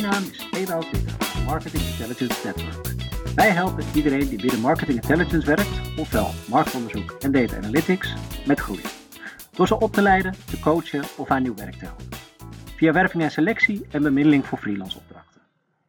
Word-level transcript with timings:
Mijn 0.00 0.10
naam 0.10 0.22
is 0.30 0.48
Ewout 0.50 0.90
Witte 0.90 1.24
van 1.24 1.44
Marketing 1.44 1.82
Intelligence 1.82 2.46
Network. 2.46 2.94
Wij 3.34 3.50
helpen 3.50 3.84
iedereen 3.94 4.28
die 4.28 4.40
binnen 4.40 4.60
Marketing 4.60 5.00
Intelligence 5.00 5.46
werkt, 5.46 5.98
ofwel 5.98 6.30
marktonderzoek 6.48 7.10
en 7.10 7.32
data 7.32 7.56
analytics, 7.56 8.14
met 8.46 8.60
groei. 8.60 8.82
Door 9.50 9.66
ze 9.66 9.80
op 9.80 9.92
te 9.92 10.02
leiden, 10.02 10.32
te 10.32 10.60
coachen 10.60 11.02
of 11.16 11.28
aan 11.30 11.42
nieuw 11.42 11.54
werk 11.54 11.74
te 11.74 11.84
helpen. 11.84 12.06
Via 12.76 12.92
werving 12.92 13.22
en 13.22 13.30
selectie 13.30 13.86
en 13.90 14.02
bemiddeling 14.02 14.46
voor 14.46 14.58
freelance 14.58 14.98
opdrachten. 14.98 15.40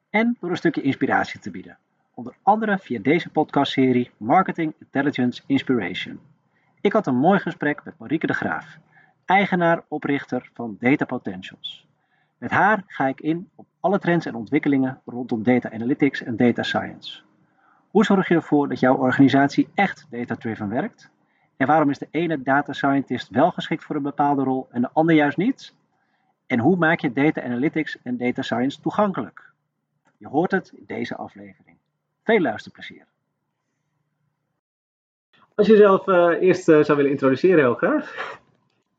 En 0.09 0.37
door 0.39 0.49
een 0.49 0.57
stukje 0.57 0.81
inspiratie 0.81 1.39
te 1.39 1.51
bieden. 1.51 1.77
Onder 2.13 2.35
andere 2.41 2.77
via 2.77 2.99
deze 2.99 3.29
podcastserie 3.29 4.11
Marketing 4.17 4.73
Intelligence 4.79 5.41
Inspiration. 5.45 6.19
Ik 6.81 6.93
had 6.93 7.07
een 7.07 7.17
mooi 7.17 7.39
gesprek 7.39 7.83
met 7.83 7.97
Marieke 7.97 8.27
de 8.27 8.33
Graaf, 8.33 8.77
eigenaar, 9.25 9.83
oprichter 9.87 10.49
van 10.53 10.77
Data 10.79 11.05
Potentials. 11.05 11.88
Met 12.39 12.51
haar 12.51 12.83
ga 12.87 13.07
ik 13.07 13.21
in 13.21 13.49
op 13.55 13.67
alle 13.79 13.99
trends 13.99 14.25
en 14.25 14.35
ontwikkelingen 14.35 15.01
rondom 15.05 15.43
data 15.43 15.71
analytics 15.71 16.23
en 16.23 16.37
data 16.37 16.63
science. 16.63 17.21
Hoe 17.89 18.05
zorg 18.05 18.27
je 18.27 18.35
ervoor 18.35 18.69
dat 18.69 18.79
jouw 18.79 18.95
organisatie 18.95 19.69
echt 19.73 20.07
data-driven 20.09 20.69
werkt? 20.69 21.09
En 21.57 21.67
waarom 21.67 21.89
is 21.89 21.97
de 21.97 22.07
ene 22.11 22.41
data 22.41 22.73
scientist 22.73 23.29
wel 23.29 23.51
geschikt 23.51 23.83
voor 23.83 23.95
een 23.95 24.01
bepaalde 24.01 24.43
rol 24.43 24.67
en 24.71 24.81
de 24.81 24.89
ander 24.93 25.15
juist 25.15 25.37
niet? 25.37 25.75
En 26.47 26.59
hoe 26.59 26.75
maak 26.75 26.99
je 26.99 27.13
data 27.13 27.43
analytics 27.43 28.01
en 28.03 28.17
data 28.17 28.41
science 28.41 28.81
toegankelijk? 28.81 29.51
Je 30.17 30.27
hoort 30.27 30.51
het 30.51 30.71
in 30.75 30.83
deze 30.87 31.15
aflevering. 31.15 31.77
Veel 32.23 32.39
luisterplezier. 32.39 33.05
Als 35.55 35.67
je 35.67 35.73
jezelf 35.73 36.07
uh, 36.07 36.41
eerst 36.41 36.69
uh, 36.69 36.83
zou 36.83 36.97
willen 36.97 37.11
introduceren, 37.11 37.59
heel 37.59 37.73
graag. 37.73 38.37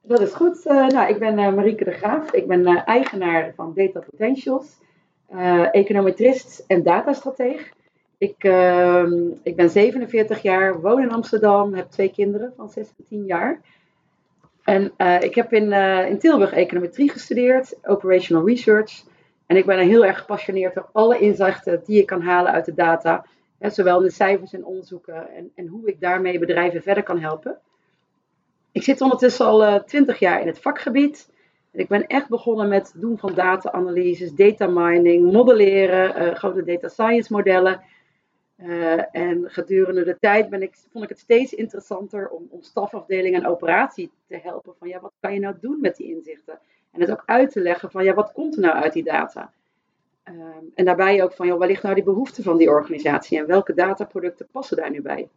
Dat 0.03 0.21
is 0.21 0.33
goed. 0.33 0.67
Uh, 0.67 0.87
nou, 0.87 1.09
ik 1.09 1.19
ben 1.19 1.35
Marieke 1.35 1.85
de 1.85 1.91
Graaf. 1.91 2.33
Ik 2.33 2.47
ben 2.47 2.67
eigenaar 2.67 3.53
van 3.55 3.73
Data 3.75 4.01
Potentials, 4.01 4.79
econometrist 5.73 6.65
en 6.67 6.83
datastrateeg. 6.83 7.73
Ik, 8.19 8.45
ehm, 8.45 9.13
ik 9.43 9.57
ben 9.57 9.71
47 9.71 10.43
jaar, 10.43 10.81
woon 10.81 11.03
in 11.03 11.13
Amsterdam, 11.13 11.75
heb 11.75 11.91
twee 11.91 12.11
kinderen 12.11 12.53
van 12.57 12.69
6 12.69 12.89
en 12.99 13.05
10 13.09 13.25
jaar. 13.25 13.61
En 14.65 14.93
ik 15.21 15.35
heb 15.35 15.53
in, 15.53 15.73
in 16.09 16.19
Tilburg 16.19 16.53
econometrie 16.53 17.11
gestudeerd, 17.11 17.77
operational 17.83 18.47
research. 18.47 19.03
En 19.47 19.57
ik 19.57 19.67
ben 19.67 19.79
heel 19.79 20.05
erg 20.05 20.19
gepassioneerd 20.19 20.75
door 20.75 20.89
alle 20.93 21.19
inzichten 21.19 21.83
die 21.85 21.97
je 21.97 22.05
kan 22.05 22.23
halen 22.23 22.53
uit 22.53 22.65
de 22.65 22.75
data. 22.75 23.27
Hè, 23.59 23.71
zowel 23.71 23.99
in 23.99 24.07
de 24.07 24.13
cijfers 24.13 24.53
en 24.53 24.65
onderzoeken 24.65 25.31
en, 25.35 25.51
en 25.55 25.67
hoe 25.67 25.89
ik 25.89 26.01
daarmee 26.01 26.39
bedrijven 26.39 26.83
verder 26.83 27.03
kan 27.03 27.21
helpen. 27.21 27.59
Ik 28.73 28.83
zit 28.83 29.01
ondertussen 29.01 29.47
al 29.47 29.63
uh, 29.63 29.75
20 29.75 30.19
jaar 30.19 30.41
in 30.41 30.47
het 30.47 30.61
vakgebied. 30.61 31.31
En 31.73 31.81
ik 31.81 31.89
ben 31.89 32.07
echt 32.07 32.29
begonnen 32.29 32.69
met 32.69 32.93
het 32.93 33.01
doen 33.01 33.19
van 33.19 33.35
data-analyses, 33.35 34.33
data 34.33 34.67
mining, 34.67 35.33
modelleren, 35.33 36.23
uh, 36.23 36.35
grote 36.35 36.65
data 36.65 36.89
science 36.89 37.33
modellen. 37.33 37.81
Uh, 38.57 39.17
en 39.17 39.51
gedurende 39.51 40.05
de 40.05 40.17
tijd 40.21 40.51
ben 40.51 40.63
ik, 40.63 40.77
vond 40.91 41.05
ik 41.05 41.11
het 41.11 41.19
steeds 41.19 41.55
interessanter 41.55 42.29
om, 42.29 42.47
om 42.51 42.63
stafafdeling 42.63 43.35
en 43.35 43.47
operatie 43.47 44.11
te 44.29 44.39
helpen. 44.43 44.75
Van 44.79 44.89
ja, 44.89 45.01
wat 45.01 45.13
kan 45.21 45.35
je 45.35 45.41
nou 45.41 45.55
doen 45.61 45.81
met 45.81 45.97
die 45.97 46.15
inzichten? 46.15 46.59
En 46.93 47.01
het 47.01 47.11
ook 47.11 47.23
uit 47.27 47.51
te 47.51 47.61
leggen 47.61 47.91
van 47.91 48.05
ja, 48.05 48.15
wat 48.15 48.33
komt 48.33 48.55
er 48.55 48.61
nou 48.61 48.75
uit 48.75 48.93
die 48.93 49.05
data? 49.05 49.53
Um, 50.25 50.71
en 50.75 50.85
daarbij 50.85 51.23
ook 51.23 51.33
van 51.33 51.47
joh, 51.47 51.59
waar 51.59 51.69
ligt 51.69 51.83
nou 51.83 51.95
die 51.95 52.05
behoefte 52.05 52.43
van 52.43 52.57
die 52.57 52.69
organisatie 52.69 53.39
en 53.39 53.47
welke 53.47 53.75
dataproducten 53.75 54.49
passen 54.51 54.77
daar 54.77 54.91
nu 54.91 55.03
bij? 55.03 55.29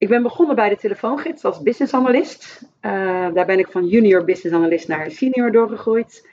Ik 0.00 0.08
ben 0.08 0.22
begonnen 0.22 0.56
bij 0.56 0.68
de 0.68 0.76
telefoongids 0.76 1.44
als 1.44 1.62
business 1.62 1.94
analyst. 1.94 2.62
Uh, 2.62 2.92
daar 3.34 3.46
ben 3.46 3.58
ik 3.58 3.68
van 3.70 3.86
junior 3.86 4.24
business 4.24 4.56
analyst 4.56 4.88
naar 4.88 5.10
senior 5.10 5.52
doorgegroeid. 5.52 6.28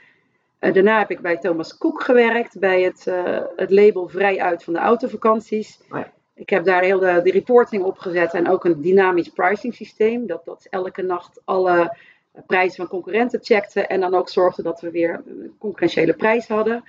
Uh, 0.59 0.73
daarna 0.73 0.97
heb 0.97 1.11
ik 1.11 1.19
bij 1.19 1.37
Thomas 1.37 1.77
Cook 1.77 2.03
gewerkt, 2.03 2.59
bij 2.59 2.81
het, 2.81 3.05
uh, 3.07 3.41
het 3.55 3.71
label 3.71 4.07
Vrij 4.07 4.41
uit 4.41 4.63
van 4.63 4.73
de 4.73 4.79
autovakanties. 4.79 5.79
Oh 5.91 5.97
ja. 5.97 6.11
Ik 6.33 6.49
heb 6.49 6.65
daar 6.65 6.83
heel 6.83 6.99
de, 6.99 7.21
de 7.23 7.31
reporting 7.31 7.83
opgezet 7.83 8.33
en 8.33 8.49
ook 8.49 8.65
een 8.65 8.81
dynamisch 8.81 9.29
pricing 9.29 9.75
systeem. 9.75 10.27
Dat, 10.27 10.45
dat 10.45 10.67
elke 10.69 11.01
nacht 11.01 11.41
alle 11.45 11.97
prijzen 12.45 12.75
van 12.75 12.87
concurrenten 12.87 13.39
checkte 13.43 13.81
en 13.87 13.99
dan 13.99 14.15
ook 14.15 14.29
zorgde 14.29 14.63
dat 14.63 14.81
we 14.81 14.91
weer 14.91 15.21
een 15.25 15.55
concurrentiële 15.59 16.13
prijs 16.13 16.47
hadden. 16.47 16.83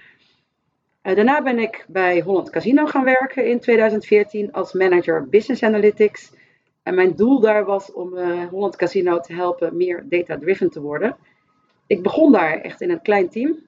Daarna 1.02 1.42
ben 1.42 1.58
ik 1.58 1.84
bij 1.88 2.20
Holland 2.20 2.50
Casino 2.50 2.86
gaan 2.86 3.04
werken 3.04 3.46
in 3.46 3.60
2014 3.60 4.52
als 4.52 4.72
manager 4.72 5.28
Business 5.28 5.62
Analytics. 5.62 6.36
En 6.88 6.94
mijn 6.94 7.16
doel 7.16 7.40
daar 7.40 7.64
was 7.64 7.92
om 7.92 8.14
uh, 8.14 8.48
Holland 8.48 8.76
Casino 8.76 9.20
te 9.20 9.34
helpen 9.34 9.76
meer 9.76 10.04
data-driven 10.08 10.70
te 10.70 10.80
worden. 10.80 11.16
Ik 11.86 12.02
begon 12.02 12.32
daar 12.32 12.60
echt 12.60 12.80
in 12.80 12.90
een 12.90 13.02
klein 13.02 13.28
team. 13.28 13.66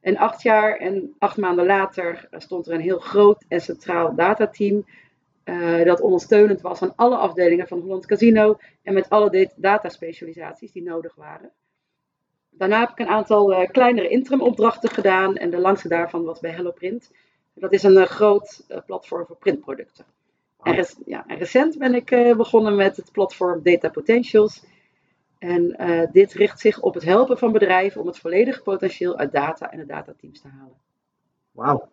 En 0.00 0.16
acht 0.16 0.42
jaar 0.42 0.76
en 0.76 1.14
acht 1.18 1.36
maanden 1.36 1.66
later 1.66 2.28
stond 2.32 2.66
er 2.66 2.74
een 2.74 2.80
heel 2.80 2.98
groot 2.98 3.44
en 3.48 3.60
centraal 3.60 4.14
datateam 4.14 4.86
uh, 5.44 5.84
dat 5.84 6.00
ondersteunend 6.00 6.60
was 6.60 6.82
aan 6.82 6.96
alle 6.96 7.16
afdelingen 7.16 7.68
van 7.68 7.80
Holland 7.80 8.06
Casino 8.06 8.58
en 8.82 8.94
met 8.94 9.08
alle 9.08 9.50
dataspecialisaties 9.56 10.72
die 10.72 10.82
nodig 10.82 11.14
waren. 11.14 11.50
Daarna 12.50 12.80
heb 12.80 12.90
ik 12.90 12.98
een 12.98 13.06
aantal 13.06 13.52
uh, 13.52 13.68
kleinere 13.70 14.08
interim 14.08 14.40
opdrachten 14.40 14.90
gedaan 14.90 15.36
en 15.36 15.50
de 15.50 15.58
langste 15.58 15.88
daarvan 15.88 16.24
was 16.24 16.40
bij 16.40 16.50
HelloPrint. 16.50 17.10
Dat 17.54 17.72
is 17.72 17.82
een 17.82 18.06
groot 18.06 18.66
platform 18.86 19.26
voor 19.26 19.36
printproducten. 19.36 20.04
En, 20.62 20.74
rec 20.74 20.94
ja, 21.06 21.24
en, 21.26 21.38
recent 21.38 21.78
ben 21.78 21.94
ik 21.94 22.34
begonnen 22.36 22.76
met 22.76 22.96
het 22.96 23.12
platform 23.12 23.60
Data 23.62 23.88
Potentials. 23.88 24.64
En 25.38 25.76
dit 26.12 26.32
richt 26.32 26.60
zich 26.60 26.80
op 26.80 26.94
het 26.94 27.04
helpen 27.04 27.38
van 27.38 27.52
bedrijven 27.52 28.00
om 28.00 28.06
het 28.06 28.18
volledige 28.18 28.62
potentieel 28.62 29.16
uit 29.16 29.32
data 29.32 29.70
en 29.70 29.78
de 29.78 29.86
datateams 29.86 30.40
te 30.40 30.48
halen. 30.48 30.76
Wauw. 31.52 31.88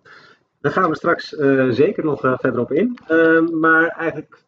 Daar 0.62 0.72
gaan 0.72 0.90
we 0.90 0.96
straks 0.96 1.34
uh, 1.34 1.70
zeker 1.70 2.04
nog 2.04 2.20
verder 2.20 2.60
op 2.60 2.72
in. 2.72 2.98
Uh, 3.08 3.48
maar 3.48 3.88
eigenlijk 3.88 4.44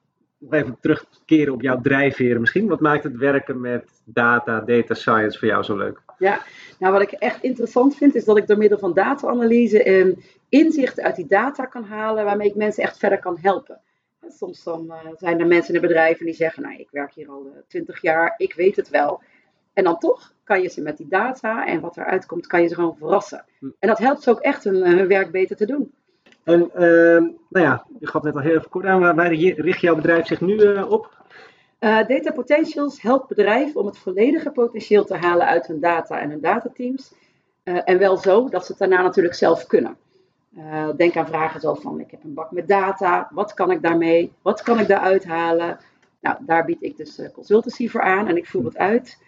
even 0.50 0.78
terugkeren 0.80 1.53
op 1.53 1.62
jouw 1.62 1.82
drijfveren 1.82 2.40
misschien. 2.40 2.68
Wat 2.68 2.80
maakt 2.80 3.03
het 3.03 3.18
werken 3.18 3.62
met 3.62 4.02
data, 4.03 4.59
data 4.59 4.94
science 4.94 5.40
voor 5.40 5.48
jou 5.48 5.64
zo 5.64 5.78
leuk? 5.78 6.02
Ja, 6.18 6.42
nou 6.80 6.94
wat 6.94 7.02
ik 7.02 7.12
echt 7.12 7.44
interessant 7.44 7.96
vind 7.96 8.16
is 8.16 8.26
dat 8.26 8.38
ik 8.38 8.48
door 8.48 8.58
middel 8.58 8.78
van 8.78 8.94
data-analyse 8.94 9.84
en 9.84 10.24
inzichten 10.50 11.03
uit 11.03 11.16
die 11.16 11.28
data 11.28 11.66
kan 11.66 11.84
halen 11.84 12.26
waarmee 12.26 12.48
ik 12.48 12.56
mensen 12.56 12.84
echt 12.84 12.98
verder 12.98 13.20
kan 13.20 13.38
helpen. 13.42 13.80
Soms 14.28 14.64
dan, 14.64 14.92
eh, 14.92 15.08
zijn 15.18 15.40
er 15.40 15.48
mensen 15.48 15.76
in 15.76 15.82
bedrijven 15.82 16.26
die 16.26 16.36
zeggen, 16.36 16.64
nou 16.64 16.76
ik 16.76 16.88
werk 16.92 17.14
hier 17.14 17.30
al 17.30 17.48
twintig 17.68 18.02
jaar, 18.02 18.34
ik 18.38 18.54
weet 18.54 18.76
het 18.76 18.90
wel. 18.90 19.22
En 19.74 19.84
dan 19.84 19.98
toch 19.98 20.34
kan 20.44 20.62
je 20.62 20.70
ze 20.70 20.82
met 20.82 20.98
die 20.98 21.08
data 21.08 21.66
en 21.66 21.80
wat 21.80 21.98
eruit 21.98 22.26
komt, 22.26 22.48
kan 22.48 22.62
je 22.62 22.68
ze 22.68 22.76
gewoon 22.76 22.98
verrassen. 22.98 23.46
Hm. 23.59 23.66
En 23.80 23.88
dat 23.88 23.98
helpt 23.98 24.22
ze 24.22 24.30
ook 24.30 24.40
echt 24.40 24.64
hun, 24.64 24.76
hun 24.76 25.08
werk 25.08 25.32
beter 25.32 25.56
te 25.56 25.66
doen. 25.66 25.94
En 26.44 26.62
uh, 26.62 27.30
nou 27.50 27.66
ja, 27.66 27.86
je 28.00 28.08
gaf 28.08 28.24
net 28.24 28.36
al 28.36 28.42
heel 28.42 28.56
even 28.56 28.70
kort 28.70 28.86
aan, 28.86 29.16
waar 29.16 29.34
richt 29.34 29.82
jouw 29.82 29.96
bedrijf 29.96 30.28
zich 30.28 30.42
nu 30.42 30.53
uh, 30.53 30.92
op? 30.92 31.09
Uh, 31.80 32.08
data 32.08 32.32
Potentials 32.32 33.02
helpt 33.02 33.28
bedrijven 33.28 33.80
om 33.80 33.86
het 33.86 33.98
volledige 33.98 34.52
potentieel 34.52 35.06
te 35.06 35.16
halen 35.16 35.48
uit 35.48 35.68
hun 35.68 35.80
data 35.80 36.20
en 36.20 36.30
hun 36.30 36.42
datateams. 36.42 37.14
En 37.64 37.98
wel 37.98 38.18
zo 38.18 38.50
dat 38.50 38.66
ze 38.66 38.72
het 38.72 38.80
daarna 38.80 39.02
natuurlijk 39.02 39.36
zelf 39.36 39.66
kunnen. 39.66 39.98
Denk 40.95 41.16
aan 41.16 41.28
vragen 41.28 41.62
zoals 41.62 41.81
van, 41.81 42.00
ik 42.00 42.12
heb 42.12 42.23
een 42.23 42.34
bak 42.34 42.51
met 42.51 42.67
data, 42.67 43.29
wat 43.34 43.53
kan 43.53 43.72
ik 43.72 43.81
daarmee? 43.81 44.34
Wat 44.41 44.62
kan 44.62 44.79
ik 44.79 44.88
daaruit 44.88 45.25
halen? 45.25 45.79
Nou, 46.22 46.38
daar 46.39 46.66
bied 46.66 46.81
ik 46.84 46.97
dus 46.97 47.22
consultancy 47.34 47.89
voor 47.89 48.01
aan 48.01 48.28
en 48.28 48.38
ik 48.38 48.47
voer 48.47 48.66
het 48.66 48.78
uit. 48.78 49.23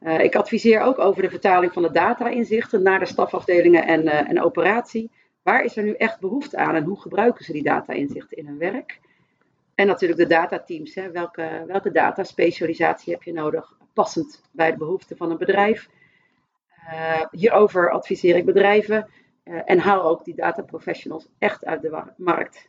ik 0.00 0.34
adviseer 0.34 0.80
ook 0.80 0.98
over 0.98 1.22
de 1.22 1.30
vertaling 1.30 1.72
van 1.72 1.82
de 1.82 1.90
data-inzichten 1.90 2.82
naar 2.82 2.98
de 2.98 3.06
stafafdelingen 3.06 3.86
en, 3.86 4.06
en 4.06 4.42
operatie. 4.42 5.10
Waar 5.42 5.64
is 5.64 5.76
er 5.76 5.84
nu 5.84 5.92
echt 5.92 6.20
behoefte 6.20 6.56
aan 6.56 6.74
en 6.74 6.84
hoe 6.84 7.00
gebruiken 7.00 7.44
ze 7.44 7.52
die 7.52 7.62
data-inzichten 7.62 8.36
in 8.36 8.46
hun 8.46 8.58
werk? 8.58 9.00
En 9.74 9.86
natuurlijk 9.86 10.20
de 10.20 10.26
datateams. 10.26 10.94
Welke, 11.12 11.64
welke 11.66 11.90
dataspecialisatie 11.90 13.12
heb 13.12 13.22
je 13.22 13.32
nodig 13.32 13.76
passend 13.92 14.42
bij 14.50 14.70
de 14.70 14.76
behoeften 14.76 15.16
van 15.16 15.30
een 15.30 15.38
bedrijf? 15.38 15.88
Hierover 17.30 17.90
adviseer 17.90 18.36
ik 18.36 18.44
bedrijven 18.44 19.08
uh, 19.44 19.60
en 19.64 19.78
haal 19.78 20.02
ook 20.02 20.24
die 20.24 20.34
data 20.34 20.62
professionals 20.62 21.28
echt 21.38 21.64
uit 21.64 21.82
de 21.82 22.02
markt. 22.16 22.68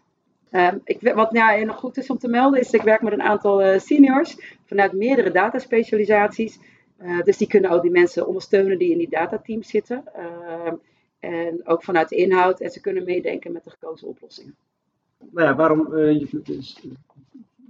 Uh, 0.51 0.71
ik, 0.83 1.13
wat 1.13 1.31
nou, 1.31 1.65
nog 1.65 1.77
goed 1.77 1.97
is 1.97 2.09
om 2.09 2.17
te 2.17 2.27
melden 2.27 2.59
is, 2.59 2.71
ik 2.71 2.81
werk 2.81 3.01
met 3.01 3.13
een 3.13 3.21
aantal 3.21 3.65
uh, 3.65 3.79
seniors 3.79 4.57
vanuit 4.65 4.93
meerdere 4.93 5.31
dataspecialisaties. 5.31 6.59
dus 7.23 7.37
die 7.37 7.47
kunnen 7.47 7.71
ook 7.71 7.81
die 7.81 7.91
mensen 7.91 8.27
ondersteunen 8.27 8.77
die 8.77 8.91
in 8.91 8.97
die 8.97 9.09
datateams 9.09 9.69
zitten. 9.69 10.03
En 11.19 11.67
ook 11.67 11.83
vanuit 11.83 12.09
de 12.09 12.15
inhoud. 12.15 12.59
En 12.59 12.69
ze 12.69 12.81
kunnen 12.81 13.03
meedenken 13.03 13.51
met 13.51 13.63
de 13.63 13.69
gekozen 13.69 14.07
oplossingen. 14.07 14.55
Nou 15.31 15.47
ja, 15.47 15.55
waarom 15.55 15.93
uh, 15.93 16.19
je, 16.19 16.27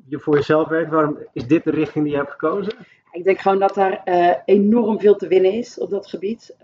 je, 0.06 0.20
voor 0.20 0.36
jezelf 0.36 0.68
werkt, 0.68 0.92
waarom 0.92 1.18
is 1.34 1.48
dit 1.48 1.64
de 1.64 1.72
richting 1.72 2.04
die 2.04 2.14
je 2.14 2.20
hebt 2.20 2.32
gekozen? 2.32 2.74
Ik 3.12 3.24
denk 3.24 3.40
gewoon 3.40 3.60
dat 3.60 3.74
daar 3.74 4.02
uh, 4.06 4.36
enorm 4.46 5.00
veel 5.00 5.16
te 5.16 5.28
winnen 5.28 5.52
is 5.52 5.80
op 5.80 5.90
dat 5.90 6.08
gebied. 6.08 6.56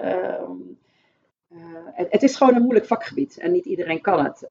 Uh, 1.54 1.60
het, 1.94 2.08
het, 2.12 2.24
is 2.24 2.36
gewoon 2.36 2.56
een 2.56 2.62
moeilijk 2.62 2.86
vakgebied 2.86 3.38
en 3.38 3.52
niet 3.52 3.66
iedereen 3.66 4.02
kan 4.02 4.24
het. 4.24 4.50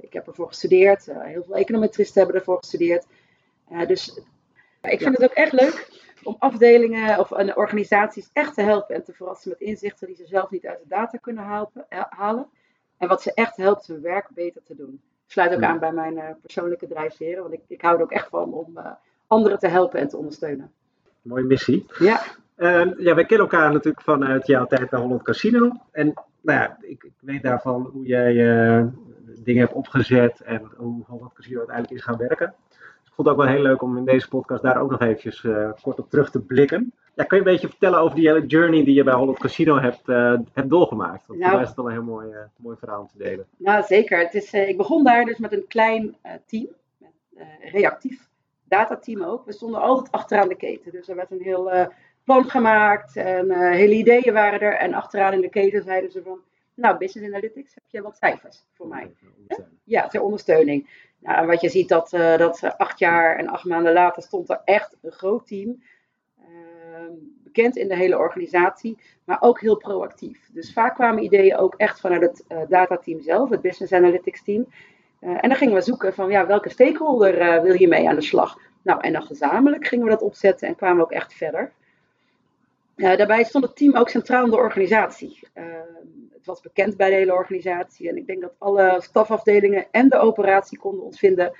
ik 0.00 0.12
heb 0.12 0.26
ervoor 0.26 0.48
gestudeerd, 0.48 1.04
heel 1.04 1.42
veel 1.42 1.54
econometristen 1.54 2.22
hebben 2.22 2.40
ervoor 2.40 2.58
gestudeerd. 2.58 3.06
dus 3.86 4.20
ik 4.82 5.02
vind 5.02 5.16
het 5.16 5.24
ook 5.24 5.36
echt 5.36 5.52
leuk 5.52 6.00
om 6.22 6.36
afdelingen 6.38 7.18
of 7.18 7.32
organisaties 7.56 8.30
echt 8.32 8.54
te 8.54 8.62
helpen 8.62 8.94
en 8.94 9.04
te 9.04 9.12
verrassen 9.12 9.50
met 9.50 9.60
inzichten 9.60 10.06
die 10.06 10.16
ze 10.16 10.26
zelf 10.26 10.50
niet 10.50 10.66
uit 10.66 10.78
de 10.78 10.88
data 10.88 11.18
kunnen 11.18 11.44
halen. 12.08 12.48
En 12.96 13.08
wat 13.08 13.22
ze 13.22 13.34
echt 13.34 13.56
helpt 13.56 13.86
hun 13.86 14.00
werk 14.00 14.28
beter 14.34 14.62
te 14.62 14.74
doen. 14.74 15.00
Ik 15.26 15.32
sluit 15.32 15.54
ook 15.54 15.60
Ja. 15.60 15.68
aan 15.68 15.78
bij 15.78 15.92
mijn 15.92 16.18
eh, 16.18 16.30
persoonlijke 16.40 16.86
drijfveren, 16.86 17.42
want 17.42 17.54
ik, 17.54 17.60
ik 17.66 17.80
hou 17.80 17.96
er 17.96 18.02
ook 18.02 18.12
echt 18.12 18.28
van 18.28 18.52
om 18.52 18.78
eh, 18.78 18.92
anderen 19.26 19.58
te 19.58 19.68
helpen 19.68 20.00
en 20.00 20.08
te 20.08 20.16
ondersteunen. 20.16 20.72
Mooie 21.22 21.44
missie. 21.44 21.86
Ja, 21.98 22.22
Ehm, 22.60 22.92
ja, 22.96 23.14
wij 23.14 23.24
kennen 23.24 23.48
elkaar 23.48 23.72
natuurlijk 23.72 24.04
vanuit 24.04 24.46
jouw 24.46 24.66
tijd 24.66 24.90
bij 24.90 25.00
Holland 25.00 25.22
Casino. 25.22 25.72
En 25.92 26.06
nou 26.40 26.58
ja, 26.58 26.76
ik, 26.80 27.04
ik 27.04 27.12
weet 27.20 27.42
daarvan 27.42 27.90
hoe 27.92 28.06
jij 28.06 28.30
eh, 28.30 28.84
dingen 29.44 29.60
hebt 29.62 29.72
opgezet 29.72 30.40
en 30.40 30.70
hoe 30.76 31.04
Holland 31.06 31.32
Casino 31.32 31.58
uiteindelijk 31.58 31.96
is 31.96 32.04
gaan 32.04 32.16
werken. 32.16 32.54
Dus 32.68 33.08
ik 33.08 33.14
vond 33.14 33.28
het 33.28 33.36
ook 33.36 33.42
wel 33.42 33.52
heel 33.52 33.62
leuk 33.62 33.82
om 33.82 33.96
in 33.96 34.04
deze 34.04 34.28
podcast 34.28 34.62
daar 34.62 34.80
ook 34.80 34.90
nog 34.90 35.00
eventjes 35.00 35.44
eh, 35.44 35.70
kort 35.82 35.98
op 35.98 36.10
terug 36.10 36.30
te 36.30 36.40
blikken. 36.40 36.92
Ja, 37.14 37.24
kan 37.24 37.38
je 37.38 37.44
een 37.44 37.50
beetje 37.50 37.68
vertellen 37.68 37.98
over 37.98 38.16
die 38.16 38.28
hele 38.28 38.46
journey 38.46 38.84
die 38.84 38.94
je 38.94 39.04
bij 39.04 39.14
Holland 39.14 39.38
Casino 39.38 39.78
hebt, 39.78 40.08
eh, 40.08 40.34
hebt 40.52 40.70
doorgemaakt? 40.70 41.26
Want 41.26 41.38
Nou. 41.38 41.50
voor 41.50 41.52
mij 41.52 41.62
is 41.62 41.68
het 41.68 41.76
wel 41.76 41.86
een 41.86 41.92
heel 41.92 42.02
mooi, 42.02 42.28
mooi 42.56 42.76
verhaal 42.78 43.00
om 43.00 43.08
te 43.08 43.18
delen. 43.18 43.46
nou 43.56 43.82
zeker. 43.82 44.18
Het 44.18 44.34
is, 44.34 44.52
ik 44.52 44.76
begon 44.76 45.04
daar 45.04 45.24
dus 45.24 45.38
met 45.38 45.52
een 45.52 45.66
klein 45.68 46.16
team, 46.46 46.68
met, 46.98 47.12
reactief 47.72 48.28
datateam 48.64 49.22
ook. 49.22 49.44
We 49.44 49.52
stonden 49.52 49.80
altijd 49.80 50.12
achteraan 50.12 50.48
de 50.48 50.56
keten, 50.56 50.92
dus 50.92 51.08
er 51.08 51.16
werd 51.16 51.30
een 51.30 51.42
heel 51.42 51.88
plan 52.24 52.50
gemaakt 52.50 53.16
en 53.16 53.50
eh, 53.50 53.70
hele 53.70 53.94
ideeën 53.94 54.32
waren 54.32 54.60
er. 54.60 54.74
En 54.74 54.94
achteraan 54.94 55.32
in 55.32 55.40
de 55.40 55.48
keten 55.48 55.82
zeiden 55.82 56.10
ze 56.10 56.22
van, 56.22 56.40
nou 56.74 56.98
Business 56.98 57.28
Analytics, 57.28 57.74
heb 57.74 57.84
je 57.86 58.02
wat 58.02 58.16
cijfers 58.16 58.66
voor 58.72 58.88
mij? 58.88 59.12
Ja, 59.84 60.06
ter 60.08 60.22
ondersteuning. 60.22 61.08
Nou, 61.18 61.38
en 61.38 61.46
wat 61.46 61.60
je 61.60 61.68
ziet, 61.68 61.88
dat, 61.88 62.12
eh, 62.12 62.36
dat 62.36 62.62
acht 62.76 62.98
jaar 62.98 63.36
en 63.36 63.48
acht 63.48 63.64
maanden 63.64 63.92
later 63.92 64.22
stond 64.22 64.50
er 64.50 64.60
echt 64.64 64.96
een 65.02 65.12
groot 65.12 65.46
team. 65.46 65.82
Ehm, 66.38 67.12
bekend 67.42 67.76
in 67.76 67.88
de 67.88 67.96
hele 67.96 68.18
organisatie, 68.18 68.98
maar 69.24 69.36
ook 69.40 69.60
heel 69.60 69.76
proactief. 69.76 70.48
Dus 70.52 70.72
vaak 70.72 70.94
kwamen 70.94 71.24
ideeën 71.24 71.56
ook 71.56 71.74
echt 71.74 72.00
vanuit 72.00 72.22
het 72.22 72.44
eh, 72.48 72.58
datateam 72.68 73.20
zelf, 73.20 73.50
het 73.50 73.60
Business 73.60 73.92
Analytics 73.92 74.44
team. 74.44 74.66
En 75.20 75.48
dan 75.48 75.56
gingen 75.56 75.74
we 75.74 75.80
zoeken 75.80 76.14
van 76.14 76.30
ja, 76.30 76.46
welke 76.46 76.68
stakeholder 76.68 77.38
eh, 77.38 77.62
wil 77.62 77.72
hiermee 77.72 78.08
aan 78.08 78.14
de 78.14 78.20
slag? 78.20 78.58
Nou, 78.82 79.00
en 79.00 79.12
dan 79.12 79.22
gezamenlijk 79.22 79.86
gingen 79.86 80.04
we 80.04 80.10
dat 80.10 80.22
opzetten 80.22 80.68
en 80.68 80.76
kwamen 80.76 80.96
we 80.96 81.02
ook 81.02 81.12
echt 81.12 81.34
verder. 81.34 81.72
Eh, 83.00 83.16
daarbij 83.16 83.44
stond 83.44 83.64
het 83.64 83.76
team 83.76 83.96
ook 83.96 84.08
centraal 84.08 84.44
in 84.44 84.50
de 84.50 84.56
organisatie. 84.56 85.40
Ehm, 85.52 85.68
het 86.32 86.46
was 86.46 86.60
bekend 86.60 86.96
bij 86.96 87.08
de 87.08 87.14
hele 87.14 87.34
organisatie 87.34 88.08
en 88.08 88.16
ik 88.16 88.26
denk 88.26 88.40
dat 88.40 88.54
alle 88.58 88.96
stafafdelingen 89.00 89.86
en 89.90 90.08
de 90.08 90.18
operatie 90.18 90.78
konden 90.78 91.04
ons 91.04 91.18
vinden 91.18 91.52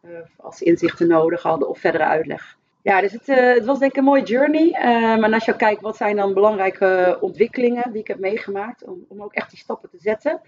eh, 0.00 0.10
als 0.36 0.62
inzichten 0.62 1.08
nodig 1.08 1.42
hadden 1.42 1.68
of 1.68 1.78
verdere 1.78 2.04
uitleg. 2.04 2.58
Ja, 2.82 3.00
dus 3.00 3.12
het, 3.12 3.28
eh, 3.28 3.54
het 3.54 3.64
was 3.64 3.78
denk 3.78 3.90
ik 3.90 3.98
een 3.98 4.04
mooie 4.04 4.22
journey. 4.22 4.70
Eh, 4.70 5.16
maar 5.16 5.32
als 5.32 5.44
je 5.44 5.56
kijkt 5.56 5.80
wat 5.80 5.96
zijn 5.96 6.16
dan 6.16 6.34
belangrijke 6.34 7.18
ontwikkelingen 7.20 7.92
die 7.92 8.00
ik 8.00 8.08
heb 8.08 8.18
meegemaakt 8.18 8.84
om, 8.84 9.04
om 9.08 9.22
ook 9.22 9.32
echt 9.32 9.50
die 9.50 9.58
stappen 9.58 9.90
te 9.90 9.98
zetten. 9.98 10.40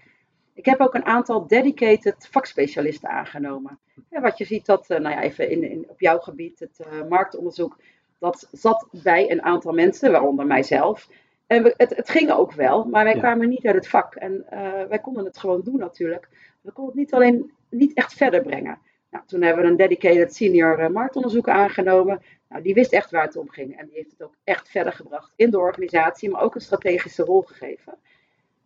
Ik 0.53 0.65
heb 0.65 0.79
ook 0.79 0.93
een 0.93 1.05
aantal 1.05 1.47
dedicated 1.47 2.27
vakspecialisten 2.31 3.09
aangenomen. 3.09 3.79
Wat 4.09 4.37
je 4.37 4.45
ziet 4.45 4.65
dat, 4.65 4.89
eh, 4.89 4.99
nou 4.99 5.15
ja, 5.15 5.21
even 5.21 5.49
in, 5.49 5.63
in, 5.63 5.85
op 5.87 5.99
jouw 5.99 6.19
gebied, 6.19 6.59
het 6.59 6.79
eh, 6.79 7.09
marktonderzoek, 7.09 7.77
dat 8.21 8.47
zat 8.51 8.87
bij 9.03 9.31
een 9.31 9.41
aantal 9.41 9.73
mensen, 9.73 10.11
waaronder 10.11 10.45
mijzelf. 10.45 11.07
En 11.47 11.63
we, 11.63 11.73
het, 11.77 11.95
het 11.95 12.09
ging 12.09 12.31
ook 12.31 12.53
wel, 12.53 12.85
maar 12.85 13.03
wij 13.03 13.13
Ja. 13.13 13.19
kwamen 13.19 13.49
niet 13.49 13.65
uit 13.65 13.75
het 13.75 13.87
vak. 13.87 14.15
En 14.15 14.45
eh, 14.49 14.83
wij 14.89 14.99
konden 14.99 15.25
het 15.25 15.37
gewoon 15.37 15.61
doen 15.63 15.79
natuurlijk. 15.79 16.27
We 16.61 16.71
konden 16.71 16.93
het 16.93 17.03
niet 17.03 17.13
alleen 17.13 17.51
niet 17.69 17.93
echt 17.93 18.13
verder 18.13 18.41
brengen. 18.41 18.79
Nou, 19.09 19.23
toen 19.27 19.41
hebben 19.41 19.63
we 19.63 19.69
een 19.69 19.77
dedicated 19.77 20.35
senior 20.35 20.79
eh, 20.79 20.89
marktonderzoeker 20.89 21.53
aangenomen. 21.53 22.21
Nou, 22.49 22.63
die 22.63 22.73
wist 22.73 22.93
echt 22.93 23.11
waar 23.11 23.23
het 23.25 23.35
om 23.35 23.49
ging. 23.49 23.77
En 23.79 23.85
die 23.85 23.95
heeft 23.95 24.11
het 24.11 24.21
ook 24.23 24.35
echt 24.43 24.69
verder 24.69 24.93
gebracht 24.93 25.33
in 25.35 25.49
de 25.51 25.59
organisatie, 25.59 26.29
maar 26.29 26.41
ook 26.41 26.55
een 26.55 26.61
strategische 26.61 27.23
rol 27.23 27.41
gegeven. 27.41 27.93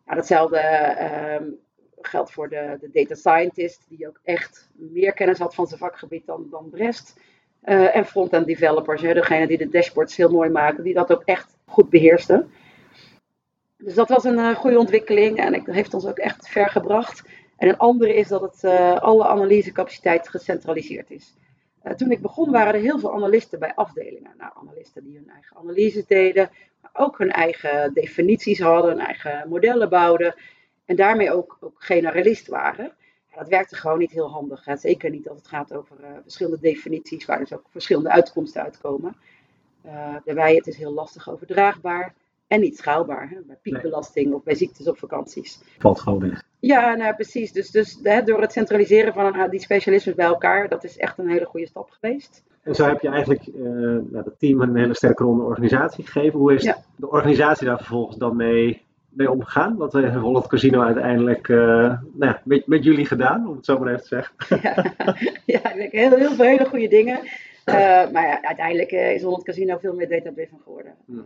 Nou, 0.06 0.18
datzelfde 0.18 0.58
ehm, 0.58 1.50
geldt 2.01 2.31
voor 2.31 2.50
de, 2.50 2.78
de 2.80 2.90
data 2.92 3.16
scientist, 3.16 3.86
die 3.90 4.08
ook 4.08 4.19
echt 4.24 4.69
meer 4.74 5.13
kennis 5.13 5.40
had 5.40 5.56
van 5.56 5.68
zijn 5.68 5.80
vakgebied 5.80 6.25
dan, 6.25 6.48
dan 6.50 6.68
de 6.72 6.78
rest. 6.78 7.19
Eh, 7.65 7.95
en 7.95 8.06
front-end 8.06 8.45
developers, 8.45 9.01
hè, 9.01 9.13
degene 9.13 9.47
die 9.47 9.57
de 9.57 9.69
dashboards 9.69 10.15
heel 10.15 10.29
mooi 10.29 10.50
maken, 10.50 10.83
die 10.83 10.94
dat 10.94 11.12
ook 11.12 11.21
echt 11.23 11.57
goed 11.65 11.89
beheersten. 11.89 12.51
Dus 13.77 13.94
dat 13.94 14.09
was 14.09 14.23
een 14.23 14.38
eh, 14.38 14.56
goede 14.56 14.79
ontwikkeling 14.79 15.38
en 15.38 15.53
het 15.53 15.65
heeft 15.65 15.94
ons 15.94 16.06
ook 16.06 16.17
echt 16.17 16.50
ver 16.50 16.69
gebracht. 16.69 17.29
En 17.57 17.67
een 17.67 17.77
andere 17.77 18.15
is 18.15 18.27
dat 18.27 18.41
het, 18.41 18.63
eh, 18.63 18.95
alle 18.95 19.27
analysecapaciteit 19.27 20.29
gecentraliseerd 20.29 21.12
is. 21.12 21.35
Toen 21.95 22.12
ik 22.12 22.21
begon 22.21 22.51
waren 22.51 22.73
er 22.73 22.79
heel 22.79 23.00
veel 23.00 23.13
analisten 23.13 23.59
bij 23.59 23.75
afdelingen. 23.75 24.33
Nou, 24.38 24.51
analisten 24.56 25.03
die 25.03 25.15
hun 25.15 25.29
eigen 25.29 25.57
analyses 25.57 26.06
deden, 26.06 26.50
maar 26.81 26.91
ook 26.94 27.17
hun 27.17 27.31
eigen 27.31 27.94
definities 27.94 28.59
hadden, 28.59 28.91
hun 28.91 29.06
eigen 29.06 29.45
modellen 29.50 29.89
bouwden. 29.89 30.35
En 30.85 30.95
daarmee 30.95 31.31
ook, 31.31 31.57
ook 31.59 31.83
generalist 31.83 32.47
waren. 32.47 32.91
Dat 33.38 33.48
werkte 33.48 33.76
gewoon 33.76 34.00
niet 34.00 34.12
heel 34.12 34.30
handig. 34.32 34.66
Hè. 34.66 34.76
Zeker 34.76 35.10
niet 35.10 35.30
als 35.30 35.38
het 35.38 35.48
gaat 35.48 35.74
over 35.74 35.96
eh, 36.04 36.10
verschillende 36.24 36.60
definities, 36.62 37.26
waar 37.26 37.40
dus 37.40 37.54
ook 37.54 37.64
verschillende 37.70 38.10
uitkomsten 38.12 38.62
uitkomen. 38.64 39.16
Eh, 39.82 40.16
daarbij 40.26 40.56
het 40.56 40.68
is 40.68 40.78
heel 40.78 40.94
lastig 40.94 41.30
overdraagbaar 41.30 42.14
en 42.48 42.60
niet 42.60 42.78
schaalbaar. 42.78 43.30
Hè, 43.30 43.38
bij 43.48 43.58
piekbelasting 43.62 44.34
of 44.34 44.44
bij 44.44 44.56
ziektes 44.56 44.88
op 44.88 44.98
vakanties. 44.98 45.60
Valt 45.80 46.00
gewoon 46.00 46.20
weg. 46.20 46.44
Ja, 46.60 46.96
nou 46.96 47.16
precies. 47.16 47.52
Dus, 47.52 47.72
dus 47.72 48.00
hè, 48.04 48.22
door 48.24 48.42
het 48.42 48.52
centraliseren 48.52 49.14
van 49.14 49.40
een- 49.40 49.50
die 49.50 49.60
specialismes 49.60 50.16
bij 50.16 50.26
elkaar, 50.26 50.70
dat 50.70 50.84
is 50.84 50.98
echt 50.98 51.18
een 51.18 51.30
hele 51.30 51.46
goede 51.46 51.68
stap 51.68 51.90
geweest. 51.90 52.44
En 52.62 52.76
zo 52.76 52.86
heb 52.88 53.02
je 53.02 53.10
eigenlijk 53.10 53.48
eh 53.48 53.54
nou, 53.64 54.08
dat 54.24 54.40
team 54.40 54.62
een 54.62 54.76
hele 54.76 54.96
sterke 54.96 55.24
rol 55.24 55.32
in 55.32 55.38
de 55.40 55.44
organisatie 55.46 56.06
gegeven. 56.06 56.40
Hoe 56.40 56.54
is 56.54 56.64
Ja. 56.64 56.78
de 56.96 57.10
organisatie 57.10 57.66
daar 57.68 57.78
vervolgens 57.78 58.18
dan 58.18 58.36
mee, 58.36 58.85
mee 59.15 59.31
omgegaan? 59.31 59.77
Wat 59.77 59.94
heeft 59.94 60.13
Holland 60.13 60.47
Casino 60.47 60.81
uiteindelijk 60.81 61.50
eh, 61.50 61.57
nou 61.57 62.01
ja, 62.31 62.41
met, 62.44 62.67
met 62.67 62.83
jullie 62.83 63.06
gedaan, 63.06 63.47
om 63.47 63.56
het 63.56 63.65
zo 63.65 63.79
maar 63.79 63.88
even 63.88 64.01
te 64.01 64.07
zeggen? 64.07 64.35
ja, 64.62 64.85
ja, 65.63 65.71
ik 65.71 65.75
denk 65.75 65.91
heel, 65.91 66.17
heel 66.17 66.33
veel 66.35 66.45
hele 66.45 66.65
goede 66.65 66.88
dingen. 66.88 67.19
Eh, 67.63 67.75
maar 68.12 68.27
ja, 68.27 68.41
uiteindelijk 68.41 68.91
eh, 68.91 69.13
is 69.13 69.21
Holland 69.21 69.44
Casino 69.44 69.77
veel 69.77 69.94
meer 69.94 70.09
data-driven 70.09 70.59
geworden. 70.63 70.94
Hmm. 71.06 71.19
Eh, 71.19 71.25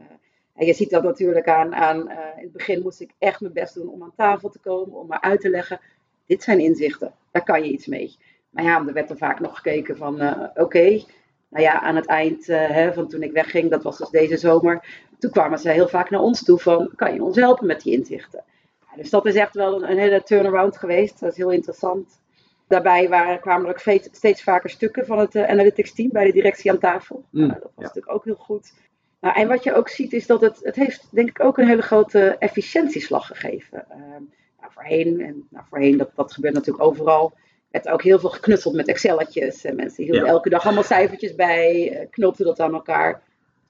en 0.60 0.66
je 0.66 0.74
ziet 0.74 0.90
dat 0.90 1.04
natuurlijk 1.04 1.48
aan, 1.48 1.76
aan 1.76 2.10
eh, 2.10 2.38
in 2.38 2.44
het 2.44 2.52
begin 2.52 2.82
moest 2.82 3.02
ik 3.02 3.12
echt 3.18 3.42
mijn 3.42 3.54
best 3.54 3.74
doen 3.74 3.90
om 3.90 4.04
aan 4.04 4.14
tafel 4.16 4.50
te 4.50 4.60
komen, 4.60 4.98
om 4.98 5.08
maar 5.08 5.22
uit 5.22 5.42
te 5.42 5.50
leggen, 5.50 5.80
dit 6.26 6.44
zijn 6.44 6.60
inzichten, 6.60 7.14
daar 7.32 7.44
kan 7.44 7.64
je 7.64 7.72
iets 7.72 7.88
mee. 7.88 8.16
Maar 8.50 8.64
ja, 8.64 8.86
er 8.88 8.94
werd 8.94 9.10
er 9.10 9.18
vaak 9.18 9.40
nog 9.40 9.56
gekeken 9.56 9.98
van, 9.98 10.20
eh, 10.20 10.44
oké, 10.56 11.02
nou 11.50 11.64
ja, 11.64 11.82
aan 11.82 11.96
het 11.96 12.06
eind 12.06 12.50
eh, 12.50 12.70
hè, 12.70 12.94
van 12.94 13.08
toen 13.08 13.24
ik 13.24 13.32
wegging, 13.32 13.70
dat 13.70 13.84
was 13.84 13.98
dus 13.98 14.10
deze 14.10 14.38
zomer, 14.38 15.06
toen 15.20 15.32
kwamen 15.32 15.60
ze 15.60 15.70
heel 15.70 15.88
vaak 15.88 16.10
naar 16.10 16.22
ons 16.22 16.44
toe 16.44 16.60
van, 16.60 16.92
kan 16.96 17.14
je 17.14 17.24
ons 17.24 17.36
helpen 17.36 17.68
met 17.68 17.82
die 17.82 17.94
inzichten? 17.94 18.44
Ja, 18.80 18.96
dus 18.96 19.10
dat 19.10 19.26
is 19.26 19.36
echt 19.36 19.56
wel 19.56 19.76
een, 19.76 19.92
een 19.92 19.98
hele 19.98 20.24
turnaround 20.24 20.78
geweest, 20.78 21.20
dat 21.20 21.32
is 21.32 21.38
heel 21.38 21.52
interessant. 21.52 22.20
Daarbij 22.68 23.10
waren, 23.10 23.40
kwamen 23.40 23.66
er 23.66 23.72
ook 23.72 23.80
steeds, 23.80 24.10
steeds 24.12 24.44
vaker 24.44 24.70
stukken 24.70 25.06
van 25.06 25.20
het 25.20 25.36
eh, 25.36 25.50
analytics 25.50 25.94
team 25.94 26.10
bij 26.12 26.26
de 26.26 26.34
directie 26.34 26.72
aan 26.72 26.80
tafel. 26.80 27.24
Mm, 27.30 27.40
Nou, 27.40 27.54
dat 27.54 27.62
was 27.62 27.72
ja. 27.76 27.82
natuurlijk 27.82 28.14
ook 28.14 28.26
heel 28.26 28.36
goed. 28.36 28.74
Nou, 29.20 29.36
en 29.36 29.48
wat 29.48 29.64
je 29.64 29.74
ook 29.74 29.90
ziet 29.90 30.14
is 30.14 30.26
dat 30.28 30.42
het, 30.42 30.60
het 30.62 30.76
heeft 30.76 31.08
denk 31.12 31.30
ik 31.30 31.44
ook 31.44 31.58
een 31.58 31.68
hele 31.68 31.82
grote 31.82 32.36
efficiëntieslag 32.40 33.28
gegeven. 33.28 33.86
Ehm 33.90 34.24
nou, 34.60 34.72
voorheen, 34.74 35.22
en 35.22 35.48
nou, 35.50 35.66
voorheen 35.70 35.98
dat, 35.98 36.10
dat 36.16 36.34
gebeurt 36.34 36.54
natuurlijk 36.54 36.86
overal, 36.86 37.34
werd 37.70 37.88
ook 37.88 38.04
heel 38.04 38.20
veel 38.20 38.30
geknutseld 38.30 38.76
met 38.76 38.88
Excelletjes. 38.88 39.66
En 39.66 39.76
mensen 39.76 40.04
hielden 40.04 40.24
Ja. 40.26 40.30
elke 40.30 40.50
dag 40.50 40.66
allemaal 40.66 40.84
cijfertjes 40.84 41.36
bij, 41.36 41.92
eh, 41.92 42.08
knoopten 42.10 42.46
dat 42.46 42.60
aan 42.60 42.74
elkaar. 42.74 43.10
Het 43.14 43.22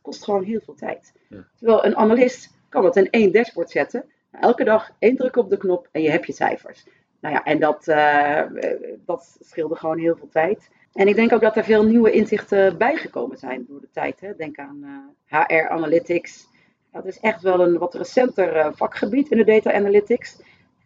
kost 0.02 0.24
gewoon 0.24 0.44
heel 0.44 0.60
veel 0.66 0.74
tijd. 0.76 1.14
Ja. 1.30 1.48
Terwijl 1.58 1.86
een 1.86 1.96
analist 1.96 2.50
kan 2.70 2.84
dat 2.84 2.96
in 2.96 3.10
één 3.10 3.32
dashboard 3.32 3.70
zetten. 3.72 4.06
Elke 4.32 4.64
dag 4.64 4.92
één 5.00 5.16
druk 5.16 5.36
op 5.36 5.50
de 5.50 5.58
knop 5.58 5.88
en 5.92 6.02
je 6.02 6.10
hebt 6.10 6.26
je 6.26 6.34
cijfers. 6.34 6.86
Nou 7.22 7.34
ja, 7.34 7.44
en 7.44 7.60
dat, 7.60 7.88
eh, 7.88 8.40
eh, 8.40 8.80
dat 9.06 9.38
scheelde 9.42 9.76
gewoon 9.76 9.98
heel 10.00 10.16
veel 10.16 10.30
tijd. 10.32 10.70
En 10.94 11.08
ik 11.08 11.16
denk 11.16 11.34
ook 11.34 11.42
dat 11.42 11.58
er 11.58 11.64
veel 11.64 11.84
nieuwe 11.84 12.12
inzichten 12.12 12.78
bijgekomen 12.78 13.38
zijn 13.38 13.66
door 13.68 13.82
de 13.82 13.90
tijd. 13.92 14.20
Hè. 14.20 14.36
Denk 14.36 14.58
aan 14.58 15.08
eh, 15.28 15.40
HR 15.48 15.70
Analytics. 15.70 16.48
Dat 16.92 17.06
is 17.06 17.20
echt 17.20 17.42
wel 17.42 17.60
een 17.60 17.78
wat 17.78 17.94
recenter 17.94 18.56
eh, 18.56 18.70
vakgebied 18.74 19.30
in 19.32 19.38
de 19.38 19.44
data 19.44 19.74
analytics. 19.74 20.42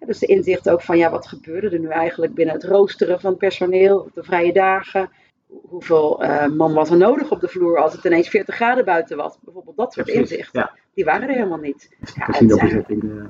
Dus 0.05 0.19
de 0.19 0.25
inzichten 0.25 0.71
ook 0.73 0.81
van 0.81 0.97
ja, 0.97 1.09
wat 1.11 1.27
gebeurde 1.27 1.69
er 1.69 1.79
nu 1.79 1.87
eigenlijk 1.87 2.33
binnen 2.33 2.55
het 2.55 2.63
roosteren 2.63 3.19
van 3.19 3.37
personeel, 3.37 3.99
op 3.99 4.13
de 4.13 4.23
vrije 4.23 4.53
dagen. 4.53 5.09
Hoeveel 5.69 6.23
eh, 6.23 6.47
man 6.47 6.73
was 6.73 6.89
er 6.89 6.97
nodig 6.97 7.31
op 7.31 7.39
de 7.39 7.47
vloer 7.47 7.77
als 7.77 7.93
het 7.93 8.03
ineens 8.05 8.29
40 8.29 8.55
graden 8.55 8.85
buiten 8.85 9.17
was? 9.17 9.37
Bijvoorbeeld 9.41 9.77
dat 9.77 9.93
soort 9.93 10.05
Precies, 10.05 10.31
inzichten. 10.31 10.59
Ja, 10.59 10.71
Die 10.93 11.05
waren 11.05 11.27
er 11.29 11.35
helemaal 11.35 11.57
niet. 11.57 11.95
Ja, 12.15 12.25
casino 12.25 12.55
zijn- 12.55 12.67
bezetting 12.69 13.03
uh, 13.03 13.23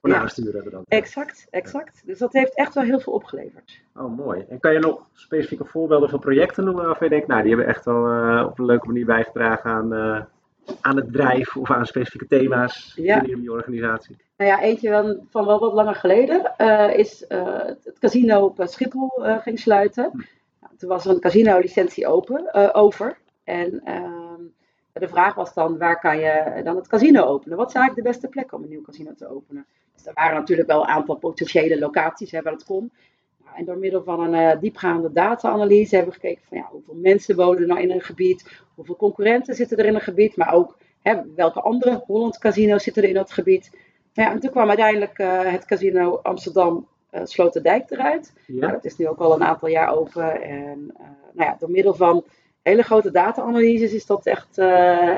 voor 0.00 0.10
Ja. 0.10 0.16
aansturen 0.20 0.54
hebben 0.54 0.72
dan. 0.72 0.82
Exact, 0.88 1.46
exact. 1.50 2.02
Dus 2.06 2.18
dat 2.18 2.32
heeft 2.32 2.54
echt 2.54 2.74
wel 2.74 2.84
heel 2.84 3.00
veel 3.00 3.12
opgeleverd. 3.12 3.80
Oh, 3.96 4.16
mooi. 4.16 4.44
En 4.48 4.60
kan 4.60 4.72
je 4.72 4.78
nog 4.78 5.06
specifieke 5.12 5.64
voorbeelden 5.64 6.08
van 6.08 6.18
projecten 6.20 6.64
noemen 6.64 6.84
waarvan 6.84 7.06
je 7.08 7.12
denkt, 7.14 7.28
nou, 7.28 7.40
die 7.42 7.50
hebben 7.54 7.68
echt 7.74 7.84
wel 7.84 8.06
eh, 8.12 8.46
op 8.46 8.58
een 8.58 8.64
leuke 8.64 8.86
manier 8.86 9.06
bijgedragen 9.06 9.70
aan, 9.70 9.94
eh, 9.94 10.22
aan 10.80 10.96
het 10.96 11.06
bedrijf 11.06 11.56
of 11.56 11.70
aan 11.70 11.86
specifieke 11.86 12.26
thema's 12.26 12.92
Ja. 12.96 13.14
binnen 13.20 13.36
jullie 13.36 13.52
organisatie? 13.52 14.16
Nou 14.36 14.50
ja, 14.50 14.60
eentje 14.60 15.20
van 15.30 15.46
wel 15.46 15.58
wat 15.58 15.72
langer 15.72 15.94
geleden 15.94 16.56
eh, 16.56 16.98
is 16.98 17.26
eh, 17.26 17.64
het 17.64 17.98
casino 17.98 18.44
op 18.44 18.60
eh, 18.60 18.66
Schiphol 18.66 19.10
ging 19.42 19.58
sluiten. 19.58 20.10
Nou, 20.60 20.72
toen 20.76 20.88
was 20.88 21.04
er 21.04 21.10
een 21.10 21.20
casino-licentie 21.20 22.06
open, 22.06 22.74
over. 22.74 23.18
En 23.44 23.80
ehm, 23.84 24.42
De 24.92 25.08
vraag 25.08 25.34
was 25.34 25.54
dan, 25.54 25.78
waar 25.78 26.00
kan 26.00 26.18
je 26.18 26.60
dan 26.64 26.76
het 26.76 26.86
casino 26.88 27.24
openen? 27.24 27.56
Wat 27.56 27.68
is 27.68 27.74
eigenlijk 27.74 28.06
de 28.06 28.12
beste 28.12 28.28
plek 28.28 28.52
om 28.52 28.62
een 28.62 28.68
nieuw 28.68 28.82
casino 28.82 29.14
te 29.14 29.28
openen? 29.28 29.66
Dus 29.94 30.06
er 30.06 30.12
waren 30.14 30.34
natuurlijk 30.38 30.68
wel 30.68 30.80
een 30.82 30.88
aantal 30.88 31.16
potentiële 31.16 31.78
locaties 31.78 32.30
hè, 32.30 32.42
waar 32.42 32.52
het 32.52 32.64
kon. 32.64 32.92
En 33.56 33.64
door 33.64 33.78
middel 33.78 34.02
van 34.02 34.20
een 34.20 34.54
uh, 34.54 34.60
diepgaande 34.60 35.12
data-analyse 35.12 35.96
hebben 35.96 36.14
we 36.14 36.20
gekeken 36.20 36.44
van 36.48 36.58
ja, 36.58 36.68
hoeveel 36.70 36.94
mensen 36.94 37.36
wonen 37.36 37.66
nou 37.66 37.80
in 37.80 37.90
een 37.90 38.00
gebied, 38.00 38.62
hoeveel 38.74 38.96
concurrenten 38.96 39.54
zitten 39.54 39.76
er 39.78 39.84
in 39.84 39.94
een 39.94 40.00
gebied, 40.00 40.36
maar 40.36 40.52
ook 40.52 40.78
hè, 41.02 41.20
welke 41.34 41.60
andere 41.60 42.02
Holland 42.06 42.38
casino's 42.38 42.82
zitten 42.82 43.02
er 43.02 43.08
in 43.08 43.14
dat 43.14 43.32
gebied. 43.32 43.70
Nou 44.14 44.28
ja, 44.28 44.34
en 44.34 44.40
toen 44.40 44.50
kwam 44.50 44.68
uiteindelijk 44.68 45.18
uh, 45.18 45.40
het 45.52 45.64
casino 45.64 46.20
Amsterdam 46.22 46.86
uh, 47.10 47.20
Sloterdijk 47.24 47.90
eruit. 47.90 48.32
Ja. 48.46 48.60
Nou, 48.60 48.72
dat 48.72 48.84
is 48.84 48.96
nu 48.96 49.08
ook 49.08 49.18
al 49.18 49.34
een 49.34 49.44
aantal 49.44 49.68
jaar 49.68 49.96
open. 49.96 50.42
En 50.42 50.94
nou 51.32 51.50
ja, 51.50 51.56
door 51.58 51.70
middel 51.70 51.94
van 51.94 52.24
hele 52.62 52.82
grote 52.82 53.10
data-analyses 53.10 53.92
is 53.92 54.06
dat 54.06 54.26
echt, 54.26 54.58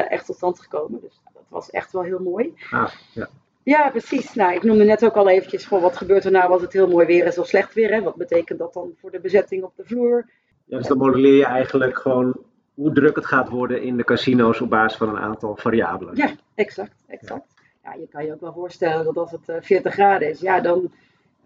echt 0.09 0.27
tot 0.27 0.37
stand 0.37 0.61
gekomen. 0.61 1.01
Dus 1.01 1.21
dat 1.33 1.43
was 1.49 1.71
echt 1.71 1.93
wel 1.93 2.03
heel 2.03 2.19
mooi. 2.19 2.55
Ah, 2.71 2.93
ja. 3.15 3.29
Ja, 3.63 3.91
precies. 3.91 4.35
Nou, 4.35 4.55
ik 4.55 4.63
noemde 4.63 4.85
net 4.85 5.05
ook 5.05 5.17
al 5.17 5.29
eventjes 5.29 5.67
voor 5.67 5.81
wat 5.81 5.97
gebeurt 5.97 6.25
er 6.25 6.31
nou 6.31 6.53
als 6.53 6.63
het 6.63 6.73
heel 6.73 6.89
mooi 6.89 7.07
weer 7.07 7.27
is 7.27 7.39
of 7.39 7.47
slecht 7.47 7.75
weer. 7.75 7.91
Hè? 7.93 8.03
Wat 8.03 8.17
betekent 8.17 8.59
dat 8.59 8.73
dan 8.73 8.93
voor 8.97 9.11
de 9.11 9.21
bezetting 9.21 9.63
op 9.63 9.73
de 9.77 9.85
vloer? 9.85 10.31
Ja, 10.65 10.77
dus 10.77 10.87
dan 10.87 10.99
modelleer 10.99 11.37
je 11.37 11.45
eigenlijk 11.45 11.99
gewoon 11.99 12.37
hoe 12.75 12.93
druk 12.93 13.17
het 13.17 13.27
gaat 13.27 13.49
worden 13.49 13.83
in 13.83 13.97
de 13.97 14.05
casino's 14.05 14.61
op 14.61 14.71
basis 14.71 14.99
van 14.99 15.09
een 15.09 15.19
aantal 15.19 15.57
variabelen. 15.57 16.17
Ja, 16.17 16.31
exact. 16.55 17.05
exact. 17.07 17.55
Ja, 17.85 17.93
je 17.93 18.09
kan 18.09 18.25
je 18.25 18.33
ook 18.33 18.41
wel 18.41 18.53
voorstellen 18.53 19.05
dat 19.05 19.17
als 19.17 19.31
het 19.31 19.65
40 19.65 19.93
graden 19.93 20.29
is, 20.29 20.41
ja, 20.41 20.61
dan 20.61 20.93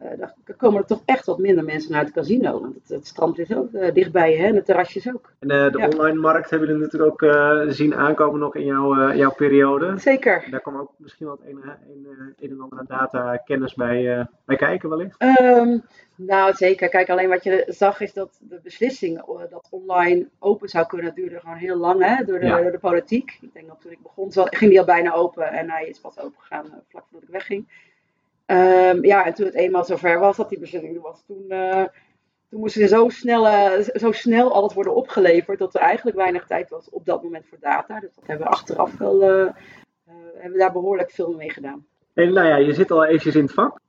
uh, 0.03 0.09
dan 0.19 0.33
komen 0.65 0.81
er 0.81 0.87
toch 0.87 1.03
echt 1.05 1.27
wat 1.27 1.39
minder 1.39 1.65
mensen 1.65 1.93
naar 1.93 2.05
het 2.05 2.13
casino. 2.13 2.61
Want 2.61 2.75
het, 2.75 2.89
het 2.89 3.07
strand 3.07 3.39
is 3.39 3.55
ook 3.55 3.73
uh, 3.73 3.93
dichtbij 3.93 4.37
hè, 4.37 4.47
en 4.47 4.55
het 4.55 4.65
terrasjes 4.65 5.09
ook. 5.09 5.33
En 5.39 5.51
uh, 5.51 5.73
de 5.73 5.79
ja. 5.79 5.89
online 5.89 6.21
markt 6.21 6.51
hebben 6.51 6.69
jullie 6.69 6.83
natuurlijk 6.83 7.23
ook 7.23 7.73
zien 7.73 7.95
aankomen 7.95 8.41
nog 8.41 8.55
in 8.55 8.65
jouw, 8.65 9.13
jouw 9.13 9.33
periode. 9.33 9.99
Zeker. 9.99 10.47
Daar 10.51 10.61
kwam 10.61 10.77
ook 10.77 10.91
misschien 10.97 11.27
wat 11.27 11.41
een, 11.47 11.63
een, 11.65 12.35
een 12.41 12.51
en 12.51 12.61
ander 12.61 12.85
data 12.87 13.37
kennis 13.37 13.75
bij, 13.75 14.27
bij 14.45 14.57
kijken 14.57 14.89
wellicht? 14.89 15.23
Um, 15.23 15.83
nou 16.17 16.53
zeker. 16.55 16.89
Kijk, 16.89 17.11
alleen 17.11 17.29
wat 17.29 17.45
je 17.45 17.65
zag 17.67 18.01
is 18.01 18.13
dat 18.13 18.39
de 18.41 18.61
beslissing 18.63 19.23
dat 19.51 19.69
online 19.71 20.29
open 20.39 20.69
zou 20.69 20.87
kunnen 20.87 21.15
duurde 21.15 21.41
gewoon 21.41 21.57
heel 21.57 21.77
lang 21.77 22.05
hè, 22.05 22.25
door, 22.25 22.41
de, 22.41 22.47
ja. 22.47 22.63
door 22.63 22.71
de 22.71 22.79
politiek. 22.79 23.39
Ik 23.41 23.53
denk 23.53 23.69
dat 23.69 23.81
toen 23.81 23.93
ik 23.93 24.03
begon 24.03 24.33
ging 24.33 24.71
die 24.71 24.79
al 24.79 24.87
bijna 24.87 25.13
open 25.13 25.53
en 25.53 25.71
hij 25.71 25.87
is 25.87 25.99
pas 25.99 26.19
open 26.19 26.41
gegaan 26.41 26.65
vlak 26.89 27.05
voordat 27.11 27.29
ik 27.29 27.35
wegging. 27.35 27.67
Um, 28.47 29.05
ja, 29.05 29.25
en 29.25 29.35
toen 29.35 29.47
het 29.47 29.55
eenmaal 29.55 29.85
zover 29.85 30.19
was 30.19 30.37
dat 30.37 30.49
die 30.49 30.59
beslissing 30.59 30.97
er 30.97 31.03
was, 31.03 31.25
toen, 31.27 31.45
uh, 31.49 31.85
toen 32.49 32.61
moest 32.61 32.77
er 32.77 32.89
zo 32.89 33.09
snel, 33.09 33.47
uh, 33.47 33.89
zo 33.95 34.13
snel 34.13 34.53
alles 34.53 34.75
worden 34.75 34.95
opgeleverd 34.95 35.59
dat 35.59 35.75
er 35.75 35.81
eigenlijk 35.81 36.17
weinig 36.17 36.47
tijd 36.47 36.71
was 36.71 36.91
op 36.91 37.05
dat 37.05 37.23
moment 37.23 37.47
voor 37.47 37.59
data. 37.61 38.01
Dus 38.01 38.15
dat 38.15 38.27
hebben 38.27 38.47
we 38.47 38.53
achteraf 38.53 38.99
wel, 38.99 39.23
uh, 39.23 39.53
hebben 40.35 40.53
we 40.53 40.59
daar 40.59 40.73
behoorlijk 40.73 41.11
veel 41.11 41.33
mee 41.33 41.51
gedaan. 41.51 41.87
En 42.15 42.33
nou 42.33 42.47
ja, 42.47 42.57
je 42.57 42.75
zit 42.75 42.91
al 42.91 43.05
eventjes 43.05 43.35
in 43.35 43.43
het 43.43 43.53
vak. 43.53 43.81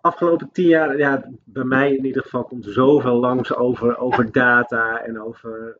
Afgelopen 0.00 0.50
tien 0.52 0.68
jaar, 0.68 0.98
ja, 0.98 1.30
bij 1.44 1.64
mij 1.64 1.94
in 1.94 2.04
ieder 2.04 2.22
geval, 2.22 2.44
komt 2.44 2.64
zoveel 2.64 3.16
langs 3.16 3.54
over, 3.56 3.98
over 3.98 4.32
data 4.42 5.00
en 5.00 5.20
over 5.20 5.78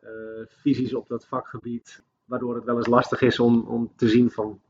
visies 0.48 0.94
op 0.94 1.08
dat 1.08 1.26
vakgebied. 1.26 2.02
Waardoor 2.24 2.54
het 2.54 2.64
wel 2.64 2.76
eens 2.76 2.86
lastig 2.86 3.20
is 3.20 3.40
om, 3.40 3.64
om 3.68 3.92
te 3.96 4.08
zien 4.08 4.30
van 4.30 4.60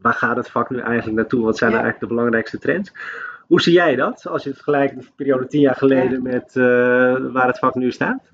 waar 0.00 0.12
gaat 0.12 0.36
het 0.36 0.50
vak 0.50 0.70
nu 0.70 0.80
eigenlijk 0.80 1.16
naartoe? 1.16 1.44
Wat 1.44 1.58
zijn 1.58 1.70
ja. 1.70 1.76
eigenlijk 1.76 2.08
de 2.08 2.14
belangrijkste 2.14 2.58
trends? 2.58 2.92
Hoe 3.46 3.60
zie 3.60 3.72
jij 3.72 3.96
dat 3.96 4.26
als 4.26 4.42
je 4.42 4.48
het 4.48 4.58
vergelijkt 4.58 4.94
met 4.94 5.04
de 5.04 5.10
periode 5.16 5.46
tien 5.46 5.60
jaar 5.60 5.76
geleden 5.76 6.22
ja. 6.22 6.30
met 6.30 6.54
uh, 6.54 6.64
waar 7.32 7.46
het 7.46 7.58
vak 7.58 7.74
nu 7.74 7.92
staat? 7.92 8.30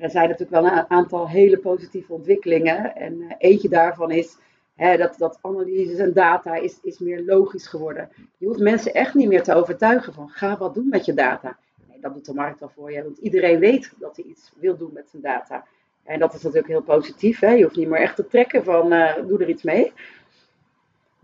Er 0.00 0.10
zijn 0.10 0.28
natuurlijk 0.28 0.62
wel 0.62 0.72
een 0.72 0.84
aantal 0.90 1.28
hele 1.28 1.58
positieve 1.58 2.12
ontwikkelingen. 2.12 2.96
En 2.96 3.14
uh, 3.14 3.32
eentje 3.38 3.68
daarvan 3.68 4.10
is 4.10 4.36
hè, 4.74 4.96
dat, 4.96 5.14
dat 5.18 5.38
analyses 5.42 5.98
en 5.98 6.12
data 6.12 6.54
is, 6.54 6.78
is 6.82 6.98
meer 6.98 7.22
logisch 7.24 7.66
geworden. 7.66 8.08
Je 8.36 8.46
hoeft 8.46 8.60
mensen 8.60 8.94
echt 8.94 9.14
niet 9.14 9.28
meer 9.28 9.42
te 9.42 9.54
overtuigen 9.54 10.12
van 10.12 10.28
ga 10.28 10.56
wat 10.56 10.74
doen 10.74 10.88
met 10.88 11.04
je 11.04 11.14
data. 11.14 11.56
Nee, 11.88 12.00
dat 12.00 12.14
doet 12.14 12.26
de 12.26 12.34
markt 12.34 12.62
al 12.62 12.70
voor 12.74 12.92
je. 12.92 13.02
Want 13.02 13.18
iedereen 13.18 13.58
weet 13.58 13.92
dat 13.98 14.16
hij 14.16 14.24
iets 14.24 14.52
wil 14.56 14.76
doen 14.76 14.90
met 14.92 15.08
zijn 15.10 15.22
data. 15.22 15.64
En 16.04 16.18
dat 16.18 16.34
is 16.34 16.42
natuurlijk 16.42 16.72
heel 16.72 16.82
positief. 16.82 17.40
Hè? 17.40 17.50
Je 17.50 17.62
hoeft 17.62 17.76
niet 17.76 17.88
meer 17.88 18.00
echt 18.00 18.16
te 18.16 18.26
trekken 18.26 18.64
van 18.64 18.92
uh, 18.92 19.14
doe 19.26 19.38
er 19.38 19.48
iets 19.48 19.62
mee. 19.62 19.92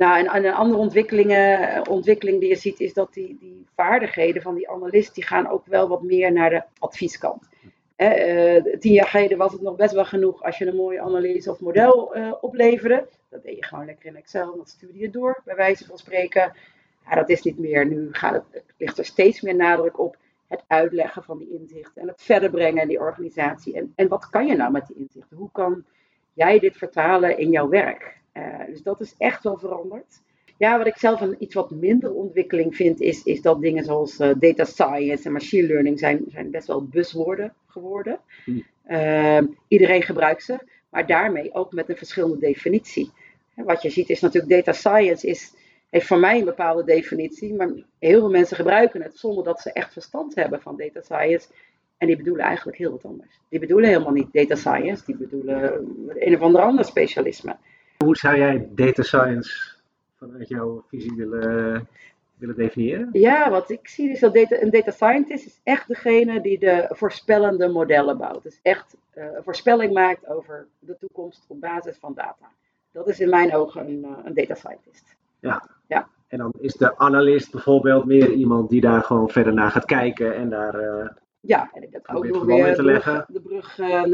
Nou, 0.03 0.19
en, 0.19 0.27
en 0.27 0.45
een 0.45 0.55
andere 0.55 0.81
ontwikkelingen, 0.81 1.89
ontwikkeling 1.89 2.41
die 2.41 2.49
je 2.49 2.57
ziet 2.57 2.81
is 2.81 2.93
dat 2.93 3.15
die, 3.15 3.37
die 3.41 3.67
vaardigheden 3.75 4.43
van 4.43 4.55
die 4.55 4.71
analist, 4.71 5.15
die 5.15 5.25
gaan 5.25 5.49
ook 5.49 5.67
wel 5.67 5.89
wat 5.89 6.03
meer 6.03 6.33
naar 6.33 6.51
de 6.51 6.63
advieskant. 6.79 7.49
Eh, 7.97 8.57
uh, 8.57 8.79
tien 8.79 8.93
jaar 8.93 9.07
geleden 9.07 9.39
was 9.39 9.53
het 9.53 9.61
nog 9.61 9.77
best 9.77 9.95
wel 9.95 10.05
genoeg 10.05 10.43
als 10.43 10.59
je 10.59 10.67
een 10.67 10.77
mooie 10.77 11.01
analyse 11.01 11.51
of 11.51 11.61
model 11.61 12.17
uh, 12.17 12.33
opleverde. 12.41 13.09
Dat 13.29 13.43
deed 13.43 13.57
je 13.57 13.65
gewoon 13.65 13.85
lekker 13.85 14.07
in 14.07 14.17
Excel 14.17 14.57
dat 14.57 14.69
stuurde 14.69 14.99
je 14.99 15.11
door, 15.11 15.41
bij 15.45 15.57
wijze 15.57 15.87
van 15.87 15.99
spreken. 15.99 16.53
Ja, 17.09 17.15
dat 17.15 17.29
is 17.29 17.43
niet 17.43 17.59
meer. 17.59 17.87
Nu 17.87 18.09
gaat 18.13 18.35
het, 18.35 18.65
ligt 18.77 18.99
er 18.99 19.05
steeds 19.05 19.41
meer 19.41 19.57
nadruk 19.57 19.99
op 19.99 20.17
het 20.49 20.65
uitleggen 20.67 21.23
van 21.23 21.39
die 21.39 21.53
inzichten 21.53 22.03
en 22.03 22.09
het 22.09 22.23
verder 22.23 22.51
brengen 22.51 22.83
in 22.83 22.89
die 22.89 23.01
organisatie. 23.01 23.77
En, 23.77 23.93
en 23.97 24.09
wat 24.09 24.31
kan 24.31 24.47
je 24.47 24.57
nou 24.57 24.73
met 24.73 24.87
die 24.87 24.97
inzichten? 24.97 25.37
Hoe 25.37 25.51
kan 25.53 25.85
jij 26.33 26.59
dit 26.59 26.77
vertalen 26.77 27.39
in 27.39 27.51
jouw 27.51 27.69
werk? 27.69 28.21
Uh, 28.35 28.67
dus 28.67 28.83
dat 28.83 29.01
is 29.01 29.15
echt 29.19 29.43
wel 29.43 29.59
veranderd. 29.59 30.21
Ja, 30.57 30.79
wat 30.79 30.87
ik 30.87 30.97
zelf 30.97 31.21
een 31.21 31.37
iets 31.39 31.55
wat 31.55 31.71
minder 31.71 32.13
ontwikkeling 32.13 32.77
vind, 32.77 33.01
is, 33.01 33.23
is 33.23 33.43
dat 33.43 33.61
dingen 33.61 33.85
zoals 33.85 34.19
uh, 34.19 34.31
data 34.39 34.65
science 34.65 35.25
en 35.25 35.33
machine 35.33 35.67
learning 35.67 35.99
zijn, 35.99 36.25
zijn 36.27 36.51
best 36.51 36.67
wel 36.67 36.85
buswoorden 36.85 37.55
geworden. 37.67 38.21
Hmm. 38.45 38.65
Uh, 38.89 39.41
iedereen 39.69 40.03
gebruikt 40.03 40.43
ze, 40.43 40.59
maar 40.89 41.07
daarmee 41.07 41.55
ook 41.55 41.73
met 41.73 41.89
een 41.89 41.97
verschillende 41.97 42.39
definitie. 42.39 43.11
Wat 43.55 43.83
je 43.83 43.91
ziet 43.91 44.11
is 44.11 44.21
natuurlijk 44.21 44.53
data 44.53 44.73
science 44.73 45.27
is, 45.27 45.55
heeft 45.91 46.07
voor 46.07 46.19
mij 46.19 46.39
een 46.39 46.45
bepaalde 46.45 46.85
definitie, 46.85 47.55
maar 47.55 47.69
heel 47.99 48.19
veel 48.21 48.31
mensen 48.31 48.57
gebruiken 48.57 49.03
het 49.03 49.19
zonder 49.19 49.45
dat 49.45 49.61
ze 49.61 49.73
echt 49.73 49.93
verstand 49.93 50.35
hebben 50.35 50.61
van 50.61 50.77
data 50.77 51.01
science. 51.01 51.49
En 51.99 52.07
die 52.07 52.17
bedoelen 52.17 52.45
eigenlijk 52.45 52.79
heel 52.79 52.91
wat 52.91 53.05
anders. 53.05 53.41
Die 53.49 53.61
bedoelen 53.61 53.89
helemaal 53.89 54.13
niet 54.13 54.33
data 54.33 54.55
science, 54.55 55.05
die 55.05 55.17
bedoelen 55.17 55.87
een 56.09 56.35
of 56.35 56.41
ander 56.41 56.61
ander 56.61 56.85
specialisme. 56.85 57.57
Hoe 58.03 58.17
zou 58.17 58.37
jij 58.37 58.69
data 58.71 59.03
science 59.03 59.75
vanuit 60.17 60.49
jouw 60.49 60.85
visie 60.89 61.15
willen, 61.17 61.89
willen 62.37 62.57
definiëren? 62.57 63.09
Ja, 63.13 63.51
wat 63.51 63.71
ik 63.71 63.89
zie 63.89 64.11
is 64.11 64.21
dat 64.21 64.35
data, 64.35 64.61
een 64.61 64.71
data 64.71 64.91
scientist 64.91 65.47
is 65.47 65.61
echt 65.63 65.89
degene 65.89 66.41
die 66.41 66.59
de 66.59 66.87
voorspellende 66.89 67.69
modellen 67.69 68.19
bouwt. 68.19 68.43
Dus 68.43 68.59
echt 68.63 68.97
uh, 69.15 69.25
een 69.25 69.43
voorspelling 69.43 69.93
maakt 69.93 70.27
over 70.29 70.67
de 70.79 70.97
toekomst 70.99 71.45
op 71.49 71.61
basis 71.61 71.97
van 71.97 72.15
data. 72.15 72.51
Dat 72.93 73.09
is 73.09 73.21
in 73.21 73.29
mijn 73.29 73.55
ogen 73.55 73.87
een, 73.89 74.05
uh, 74.05 74.11
een 74.25 74.35
data 74.35 74.55
scientist. 74.55 75.17
Ja. 75.41 75.69
ja. 75.87 76.09
En 76.29 76.39
dan 76.39 76.53
is 76.61 76.75
de 76.75 76.99
analist 76.99 77.51
bijvoorbeeld 77.51 78.05
meer 78.05 78.33
iemand 78.33 78.71
die 78.71 78.81
daar 78.81 79.03
gewoon 79.03 79.29
verder 79.29 79.53
naar 79.53 79.71
gaat 79.71 79.85
kijken 79.85 80.35
en 80.35 80.51
daar. 80.51 80.81
Uh, 80.81 81.07
ja, 81.45 81.71
en 81.73 81.89
dat 81.91 82.09
ook 82.09 82.27
nog 82.27 82.45
weer 82.45 82.77
de 82.77 83.41
brug 83.43 83.79
naar, 83.79 84.09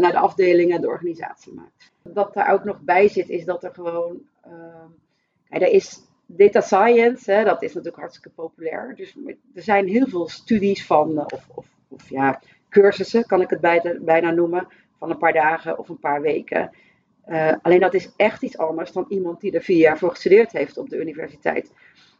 naar 0.00 0.12
de 0.12 0.18
afdeling 0.18 0.72
en 0.72 0.80
de 0.80 0.88
organisatie 0.88 1.54
maakt 1.54 1.88
wat 2.14 2.34
daar 2.34 2.52
ook 2.52 2.64
nog 2.64 2.80
bij 2.80 3.08
zit, 3.08 3.28
is 3.28 3.44
dat 3.44 3.64
er 3.64 3.74
gewoon. 3.74 4.20
Uh, 4.46 4.52
er 5.48 5.72
is 5.72 6.00
data 6.26 6.60
science, 6.60 7.32
hè, 7.32 7.44
dat 7.44 7.62
is 7.62 7.74
natuurlijk 7.74 8.00
hartstikke 8.00 8.30
populair. 8.30 8.94
Dus 8.96 9.16
er 9.54 9.62
zijn 9.62 9.86
heel 9.86 10.06
veel 10.06 10.28
studies 10.28 10.86
van, 10.86 11.18
of, 11.18 11.48
of, 11.54 11.66
of 11.88 12.10
ja, 12.10 12.40
cursussen 12.68 13.26
kan 13.26 13.40
ik 13.40 13.50
het 13.50 13.60
bijna, 13.60 13.94
bijna 14.00 14.30
noemen, 14.30 14.68
van 14.98 15.10
een 15.10 15.18
paar 15.18 15.32
dagen 15.32 15.78
of 15.78 15.88
een 15.88 15.98
paar 15.98 16.20
weken. 16.20 16.70
Uh, 17.28 17.52
alleen 17.62 17.80
dat 17.80 17.94
is 17.94 18.12
echt 18.16 18.42
iets 18.42 18.58
anders 18.58 18.92
dan 18.92 19.06
iemand 19.08 19.40
die 19.40 19.52
er 19.52 19.62
vier 19.62 19.76
jaar 19.76 19.98
voor 19.98 20.10
gestudeerd 20.10 20.52
heeft 20.52 20.78
op 20.78 20.88
de 20.88 21.00
universiteit. 21.00 21.72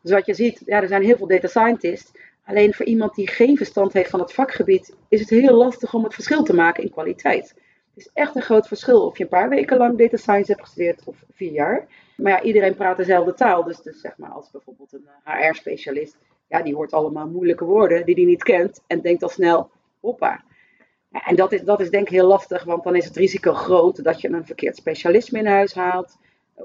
Dus 0.02 0.12
wat 0.12 0.26
je 0.26 0.34
ziet, 0.34 0.62
ja, 0.66 0.82
er 0.82 0.88
zijn 0.88 1.02
heel 1.02 1.16
veel 1.16 1.26
data 1.26 1.48
scientists. 1.48 2.12
Alleen 2.48 2.74
voor 2.74 2.86
iemand 2.86 3.14
die 3.14 3.28
geen 3.28 3.56
verstand 3.56 3.92
heeft 3.92 4.10
van 4.10 4.20
het 4.20 4.32
vakgebied, 4.32 4.94
is 5.08 5.20
het 5.20 5.30
heel 5.30 5.54
lastig 5.54 5.94
om 5.94 6.04
het 6.04 6.14
verschil 6.14 6.42
te 6.42 6.54
maken 6.54 6.82
in 6.82 6.90
kwaliteit 6.90 7.54
is 7.98 8.10
echt 8.12 8.36
een 8.36 8.42
groot 8.42 8.68
verschil 8.68 9.06
of 9.06 9.16
je 9.18 9.22
een 9.22 9.30
paar 9.30 9.48
weken 9.48 9.76
lang 9.76 9.98
data 9.98 10.16
science 10.16 10.50
hebt 10.50 10.64
gestudeerd 10.64 11.02
of 11.04 11.24
vier 11.32 11.52
jaar. 11.52 11.86
Maar 12.16 12.32
ja, 12.32 12.42
iedereen 12.42 12.74
praat 12.74 12.96
dezelfde 12.96 13.34
taal. 13.34 13.64
Dus, 13.64 13.80
dus 13.80 14.00
zeg 14.00 14.16
maar 14.16 14.30
als 14.30 14.50
bijvoorbeeld 14.50 14.92
een 14.92 15.08
HR-specialist, 15.24 16.16
ja, 16.48 16.62
die 16.62 16.74
hoort 16.74 16.92
allemaal 16.92 17.28
moeilijke 17.28 17.64
woorden 17.64 18.06
die 18.06 18.14
hij 18.14 18.24
niet 18.24 18.42
kent 18.42 18.82
en 18.86 19.00
denkt 19.00 19.22
al 19.22 19.28
snel, 19.28 19.70
hoppa. 20.00 20.44
En 21.10 21.36
dat 21.36 21.52
is, 21.52 21.62
dat 21.62 21.80
is 21.80 21.90
denk 21.90 22.06
ik 22.06 22.12
heel 22.12 22.26
lastig, 22.26 22.64
want 22.64 22.84
dan 22.84 22.96
is 22.96 23.04
het 23.04 23.16
risico 23.16 23.52
groot 23.52 24.04
dat 24.04 24.20
je 24.20 24.28
een 24.28 24.46
verkeerd 24.46 24.76
specialisme 24.76 25.38
in 25.38 25.46
huis 25.46 25.74
haalt. 25.74 26.18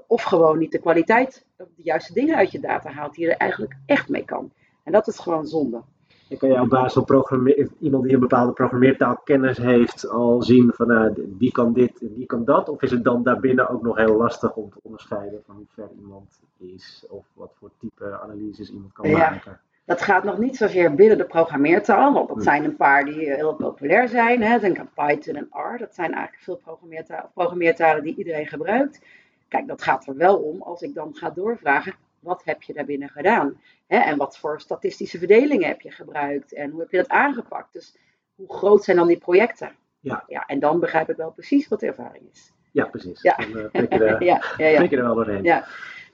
Of 0.08 0.24
gewoon 0.24 0.58
niet 0.58 0.72
de 0.72 0.80
kwaliteit, 0.80 1.46
de 1.58 1.66
juiste 1.76 2.14
dingen 2.14 2.36
uit 2.36 2.52
je 2.52 2.60
data 2.60 2.92
haalt 2.92 3.16
die 3.16 3.26
je 3.26 3.32
er 3.32 3.38
eigenlijk 3.38 3.76
echt 3.86 4.10
mee 4.10 4.26
kan. 4.26 4.52
En 4.84 4.92
dat 4.92 5.08
is 5.08 5.20
gewoon 5.20 5.48
zonde. 5.48 5.82
Dan 6.30 6.38
kan 6.38 6.50
je 6.50 6.62
op 6.62 6.70
basis 6.70 7.04
van 7.06 7.48
iemand 7.80 8.04
die 8.04 8.14
een 8.14 8.20
bepaalde 8.20 8.54
programmeertaalkennis 8.54 9.58
heeft 9.58 10.10
al 10.10 10.42
zien 10.42 10.72
van 10.74 10.92
uh, 10.92 11.06
die 11.16 11.52
kan 11.52 11.74
dit 11.74 12.02
en 12.02 12.14
die 12.14 12.26
kan 12.26 12.46
dat? 12.46 12.70
Of 12.70 12.82
is 12.82 12.92
het 12.92 13.04
dan 13.04 13.24
daarbinnen 13.24 13.70
ook 13.70 13.82
nog 13.82 13.98
heel 13.98 14.18
lastig 14.18 14.56
om 14.56 14.70
te 14.70 14.80
onderscheiden 14.82 15.42
van 15.46 15.56
hoe 15.56 15.66
ver 15.70 15.90
iemand 16.02 16.42
is 16.58 17.06
of 17.10 17.26
wat 17.34 17.52
voor 17.60 17.70
type 17.80 18.20
analyses 18.22 18.72
iemand 18.72 18.94
kan 18.94 19.10
ja. 19.10 19.30
maken? 19.30 19.60
Dat 19.86 20.02
gaat 20.02 20.24
nog 20.24 20.38
niet 20.38 20.58
zozeer 20.58 20.96
binnen 20.96 21.18
de 21.18 21.26
programmeertaal, 21.26 22.14
want 22.14 22.28
dat 22.28 22.36
Hmm. 22.36 22.46
zijn 22.46 22.64
een 22.64 22.76
paar 22.76 23.06
die 23.06 23.34
heel 23.34 23.54
populair 23.54 24.08
zijn. 24.08 24.42
Hè. 24.42 24.60
Denk 24.60 24.80
aan 24.80 24.90
Python 24.96 25.36
en 25.36 25.50
R. 25.52 25.78
Dat 25.78 25.96
zijn 25.96 26.14
eigenlijk 26.14 26.44
veel 26.44 26.56
programmeertalen, 26.56 27.30
programmeertalen 27.34 28.04
die 28.04 28.16
iedereen 28.16 28.48
gebruikt. 28.48 29.02
Kijk, 29.48 29.68
dat 29.68 29.82
gaat 29.82 30.08
er 30.08 30.16
wel 30.16 30.38
om 30.38 30.62
als 30.62 30.82
ik 30.82 30.94
dan 30.94 31.16
ga 31.16 31.30
doorvragen, 31.30 31.94
wat 32.24 32.44
heb 32.44 32.62
je 32.62 32.74
daarbinnen 32.74 33.10
gedaan? 33.10 33.62
Hè, 33.88 33.98
en 33.98 34.18
wat 34.18 34.38
voor 34.38 34.62
statistische 34.62 35.18
verdelingen 35.18 35.68
heb 35.68 35.82
je 35.82 35.92
gebruikt? 35.92 36.54
En 36.54 36.70
hoe 36.70 36.80
heb 36.80 36.92
je 36.92 36.98
dat 36.98 37.10
aangepakt? 37.10 37.74
Dus 37.74 37.98
hoe 38.36 38.54
groot 38.54 38.84
zijn 38.84 38.98
dan 38.98 39.08
die 39.08 39.18
projecten? 39.18 39.72
Ja. 40.00 40.24
ja 40.28 40.46
en 40.46 40.60
dan 40.60 40.80
begrijp 40.80 41.10
ik 41.10 41.16
wel 41.16 41.32
precies 41.32 41.68
wat 41.68 41.80
de 41.80 41.88
ervaring 41.88 42.30
is. 42.32 42.52
Ja, 42.72 42.86
precies. 42.86 43.22
Ja. 43.22 43.36
Dan 43.36 43.58
uh, 43.58 43.66
prik, 43.72 43.94
je 43.94 44.00
er, 44.00 44.24
ja, 44.32 44.44
ja, 44.58 44.68
ja. 44.68 44.90
er 44.90 45.04
wel 45.04 45.16
doorheen. 45.16 45.44
Ja. 45.44 45.68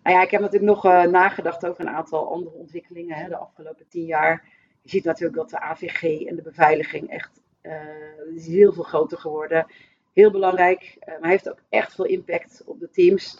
Nou 0.03 0.15
ja, 0.15 0.23
ik 0.23 0.31
heb 0.31 0.41
natuurlijk 0.41 0.71
nog 0.71 0.85
uh, 0.85 1.03
nagedacht 1.03 1.65
over 1.65 1.85
een 1.85 1.93
aantal 1.93 2.31
andere 2.31 2.55
ontwikkelingen 2.55 3.15
hè, 3.15 3.27
de 3.27 3.37
afgelopen 3.37 3.87
tien 3.87 4.05
jaar. 4.05 4.45
Je 4.81 4.89
ziet 4.89 5.03
natuurlijk 5.03 5.37
dat 5.37 5.49
de 5.49 5.59
AVG 5.59 6.25
en 6.25 6.35
de 6.35 6.41
beveiliging 6.41 7.09
echt 7.09 7.41
uh, 7.61 8.35
is 8.35 8.47
heel 8.47 8.73
veel 8.73 8.83
groter 8.83 9.17
geworden. 9.17 9.65
Heel 10.13 10.31
belangrijk, 10.31 10.97
maar 11.19 11.29
heeft 11.29 11.49
ook 11.49 11.61
echt 11.69 11.95
veel 11.95 12.05
impact 12.05 12.63
op 12.65 12.79
de 12.79 12.89
teams. 12.89 13.39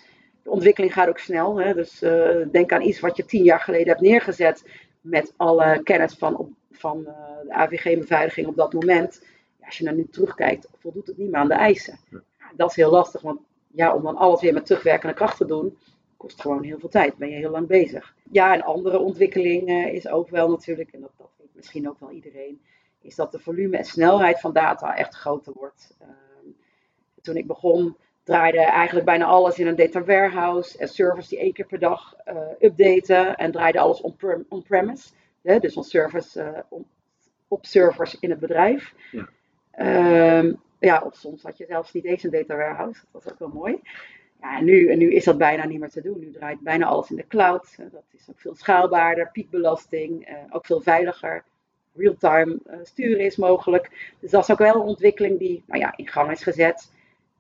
De 0.50 0.56
ontwikkeling 0.56 0.94
gaat 0.94 1.08
ook 1.08 1.20
snel. 1.20 1.60
Hè, 1.60 1.74
dus 1.74 2.04
uh, 2.04 2.46
denk 2.52 2.72
aan 2.72 2.82
iets 2.82 3.00
wat 3.00 3.18
je 3.18 3.26
tien 3.26 3.44
jaar 3.44 3.60
geleden 3.60 3.88
hebt 3.88 4.02
neergezet 4.02 4.64
met 5.02 5.34
alle 5.38 5.84
kennis 5.84 6.14
van, 6.14 6.38
op, 6.38 6.50
van 6.72 7.04
de 7.04 7.54
AVG-beveiliging 7.54 8.48
op 8.48 8.56
dat 8.56 8.74
moment. 8.74 9.22
Ja, 9.60 9.66
als 9.66 9.78
je 9.78 9.84
naar 9.84 9.94
nu 9.94 10.08
terugkijkt, 10.12 10.68
voldoet 10.78 11.08
het 11.08 11.18
niet 11.18 11.30
meer 11.30 11.40
aan 11.40 11.48
de 11.48 11.54
eisen. 11.54 12.00
Ja, 12.10 12.52
dat 12.56 12.70
is 12.70 12.76
heel 12.76 12.92
lastig, 12.92 13.22
want 13.22 13.40
ja, 13.68 13.96
om 13.96 14.04
dan 14.04 14.16
alles 14.16 14.42
weer 14.42 14.54
met 14.54 14.66
terugwerkende 14.66 15.16
kracht 15.16 15.38
te 15.38 15.46
doen, 15.46 15.78
kost 16.18 16.42
gewoon 16.42 16.64
heel 16.64 16.80
veel 16.80 16.90
tijd. 16.90 17.18
Ben 17.18 17.30
je 17.30 17.36
heel 17.36 17.52
lang 17.52 17.68
bezig. 17.68 18.16
Ja, 18.32 18.54
en 18.54 18.62
andere 18.62 19.00
ontwikkeling 19.00 19.70
uh, 19.70 19.94
is 19.94 20.08
ook 20.08 20.30
wel 20.30 20.50
natuurlijk, 20.50 20.92
en 20.92 21.02
dat, 21.02 21.12
dat 21.18 21.30
weet 21.38 21.56
misschien 21.56 21.90
ook 21.90 22.00
wel 22.00 22.12
iedereen, 22.12 22.62
is 23.02 23.16
dat 23.16 23.32
de 23.32 23.40
volume 23.40 23.78
en 23.78 23.86
snelheid 23.86 24.40
van 24.40 24.54
data 24.54 24.96
echt 24.96 25.16
groter 25.16 25.54
wordt. 25.54 25.98
Uh, 26.02 26.08
toen 27.22 27.36
ik 27.36 27.48
begon, 27.48 27.98
draaide 28.30 28.60
eigenlijk 28.60 29.06
bijna 29.06 29.26
alles 29.26 29.60
in 29.60 29.68
een 29.68 29.76
data 29.76 30.04
warehouse 30.04 30.78
en 30.78 30.88
servers 30.88 31.28
die 31.28 31.40
één 31.40 31.54
keer 31.54 31.66
per 31.66 31.80
dag 31.80 32.16
uh, 32.28 32.38
updaten 32.60 33.36
en 33.36 33.52
draaide 33.52 33.80
alles 33.80 34.02
on-premise. 34.50 35.10
On 35.42 35.60
dus 35.60 35.78
on 35.78 35.84
servers, 35.84 36.38
on, 36.70 36.86
op 37.48 37.66
servers 37.66 38.20
in 38.20 38.30
het 38.30 38.40
bedrijf. 38.40 38.94
Ja. 39.12 40.38
Um, 40.38 40.60
ja, 40.80 41.02
of 41.06 41.16
soms 41.16 41.44
had 41.44 41.58
je 41.58 41.66
zelfs 41.66 41.94
niet 41.94 42.06
eens 42.06 42.24
een 42.24 42.32
data 42.32 42.56
warehouse. 42.56 43.02
Dat 43.12 43.24
was 43.24 43.34
ook 43.34 43.40
wel 43.40 43.48
mooi. 43.48 43.80
Ja, 44.42 44.58
en 44.58 44.66
nu, 44.66 44.88
en 44.88 44.98
nu 44.98 45.14
is 45.14 45.24
dat 45.24 45.38
bijna 45.38 45.66
niet 45.66 45.80
meer 45.80 45.90
te 45.90 46.02
doen. 46.02 46.20
Nu 46.20 46.32
draait 46.32 46.60
bijna 46.60 46.86
alles 46.86 47.10
in 47.10 47.16
de 47.16 47.28
cloud. 47.28 47.78
Dat 47.78 48.04
is 48.12 48.30
ook 48.30 48.40
veel 48.40 48.56
schaalbaarder, 48.56 49.30
piekbelasting, 49.32 50.30
uh, 50.30 50.36
ook 50.50 50.66
veel 50.66 50.82
veiliger. 50.82 51.44
Real-time 51.96 52.60
sturen 52.84 53.26
is 53.26 53.36
mogelijk. 53.36 54.14
Dus 54.20 54.32
dat 54.32 54.44
is 54.44 54.52
ook 54.52 54.58
wel 54.58 54.76
een 54.76 54.82
ontwikkeling 54.82 55.40
die 55.40 55.64
nou 55.68 55.80
ja, 55.80 55.94
in 55.96 56.08
gang 56.08 56.32
is 56.32 56.44
gezet. 56.44 56.92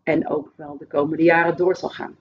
En 0.03 0.29
ook 0.29 0.51
wel 0.55 0.77
de 0.77 0.87
komende 0.87 1.23
jaren 1.23 1.57
door 1.57 1.75
zal 1.75 1.89
gaan. 1.89 2.15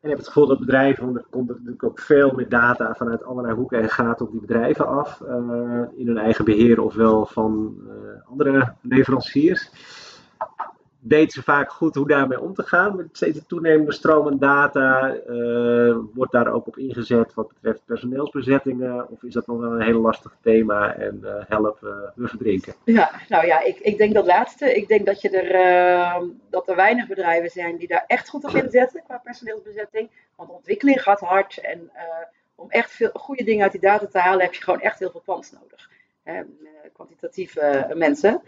En 0.00 0.08
je 0.08 0.14
hebt 0.14 0.20
het 0.20 0.32
gevoel 0.32 0.46
dat 0.46 0.58
bedrijven, 0.58 1.04
want 1.04 1.16
er 1.16 1.26
komt 1.30 1.48
natuurlijk 1.48 1.84
ook 1.84 2.00
veel 2.00 2.32
meer 2.34 2.48
data 2.48 2.94
vanuit 2.94 3.24
allerlei 3.24 3.54
hoeken 3.54 3.80
en 3.80 3.88
gaat 3.88 4.20
op 4.20 4.30
die 4.30 4.40
bedrijven 4.40 4.86
af. 4.86 5.20
Uh, 5.20 5.82
in 5.94 6.06
hun 6.06 6.18
eigen 6.18 6.44
beheer 6.44 6.80
ofwel 6.80 7.26
van 7.26 7.76
andere 8.24 8.74
leveranciers 8.80 9.70
weten 11.02 11.30
ze 11.30 11.42
vaak 11.42 11.70
goed 11.70 11.94
hoe 11.94 12.08
daarmee 12.08 12.40
om 12.40 12.54
te 12.54 12.62
gaan. 12.62 12.96
Met 12.96 13.08
steeds 13.12 13.40
toenemende 13.46 13.92
stroom 13.92 14.26
aan 14.26 14.38
data 14.38 15.14
uh, 15.28 15.96
wordt 16.14 16.32
daar 16.32 16.52
ook 16.52 16.66
op 16.66 16.78
ingezet 16.78 17.34
wat 17.34 17.48
betreft 17.48 17.84
personeelsbezettingen? 17.84 19.10
Of 19.10 19.22
is 19.22 19.32
dat 19.32 19.46
nog 19.46 19.60
wel 19.60 19.72
een 19.72 19.82
heel 19.82 20.00
lastig 20.00 20.36
thema 20.42 20.94
en 20.94 21.20
uh, 21.22 21.34
help, 21.48 21.80
uh, 21.82 21.90
we 22.14 22.28
verdrinken? 22.28 22.74
Ja, 22.84 23.10
nou 23.28 23.46
ja, 23.46 23.60
ik, 23.60 23.78
ik 23.78 23.98
denk 23.98 24.14
dat 24.14 24.26
laatste. 24.26 24.74
Ik 24.74 24.88
denk 24.88 25.06
dat, 25.06 25.20
je 25.20 25.30
er, 25.30 26.32
dat 26.50 26.68
er 26.68 26.76
weinig 26.76 27.06
bedrijven 27.06 27.50
zijn 27.50 27.76
die 27.76 27.88
daar 27.88 28.04
echt 28.06 28.28
goed 28.28 28.44
op 28.44 28.54
inzetten 28.54 29.02
qua 29.04 29.20
personeelsbezetting. 29.24 30.10
Want 30.36 30.48
de 30.48 30.54
ontwikkeling 30.54 31.02
gaat 31.02 31.20
hard 31.20 31.58
en 31.58 31.90
om 32.54 32.70
echt 32.70 32.90
veel 32.90 33.10
goede 33.12 33.44
dingen 33.44 33.62
uit 33.62 33.72
die 33.72 33.80
data 33.80 34.06
te 34.06 34.18
halen 34.18 34.44
heb 34.44 34.54
je 34.54 34.62
gewoon 34.62 34.80
echt 34.80 34.98
heel 34.98 35.10
veel 35.10 35.22
pans 35.24 35.52
nodig. 35.52 35.90
kwantitatieve 36.92 37.92
mensen. 37.94 38.42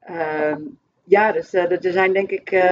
Ehm, 0.00 0.60
ja, 1.04 1.32
dus 1.32 1.54
uh, 1.54 1.70
er 1.84 1.92
zijn 1.92 2.12
denk 2.12 2.30
ik 2.30 2.50
uh, 2.52 2.62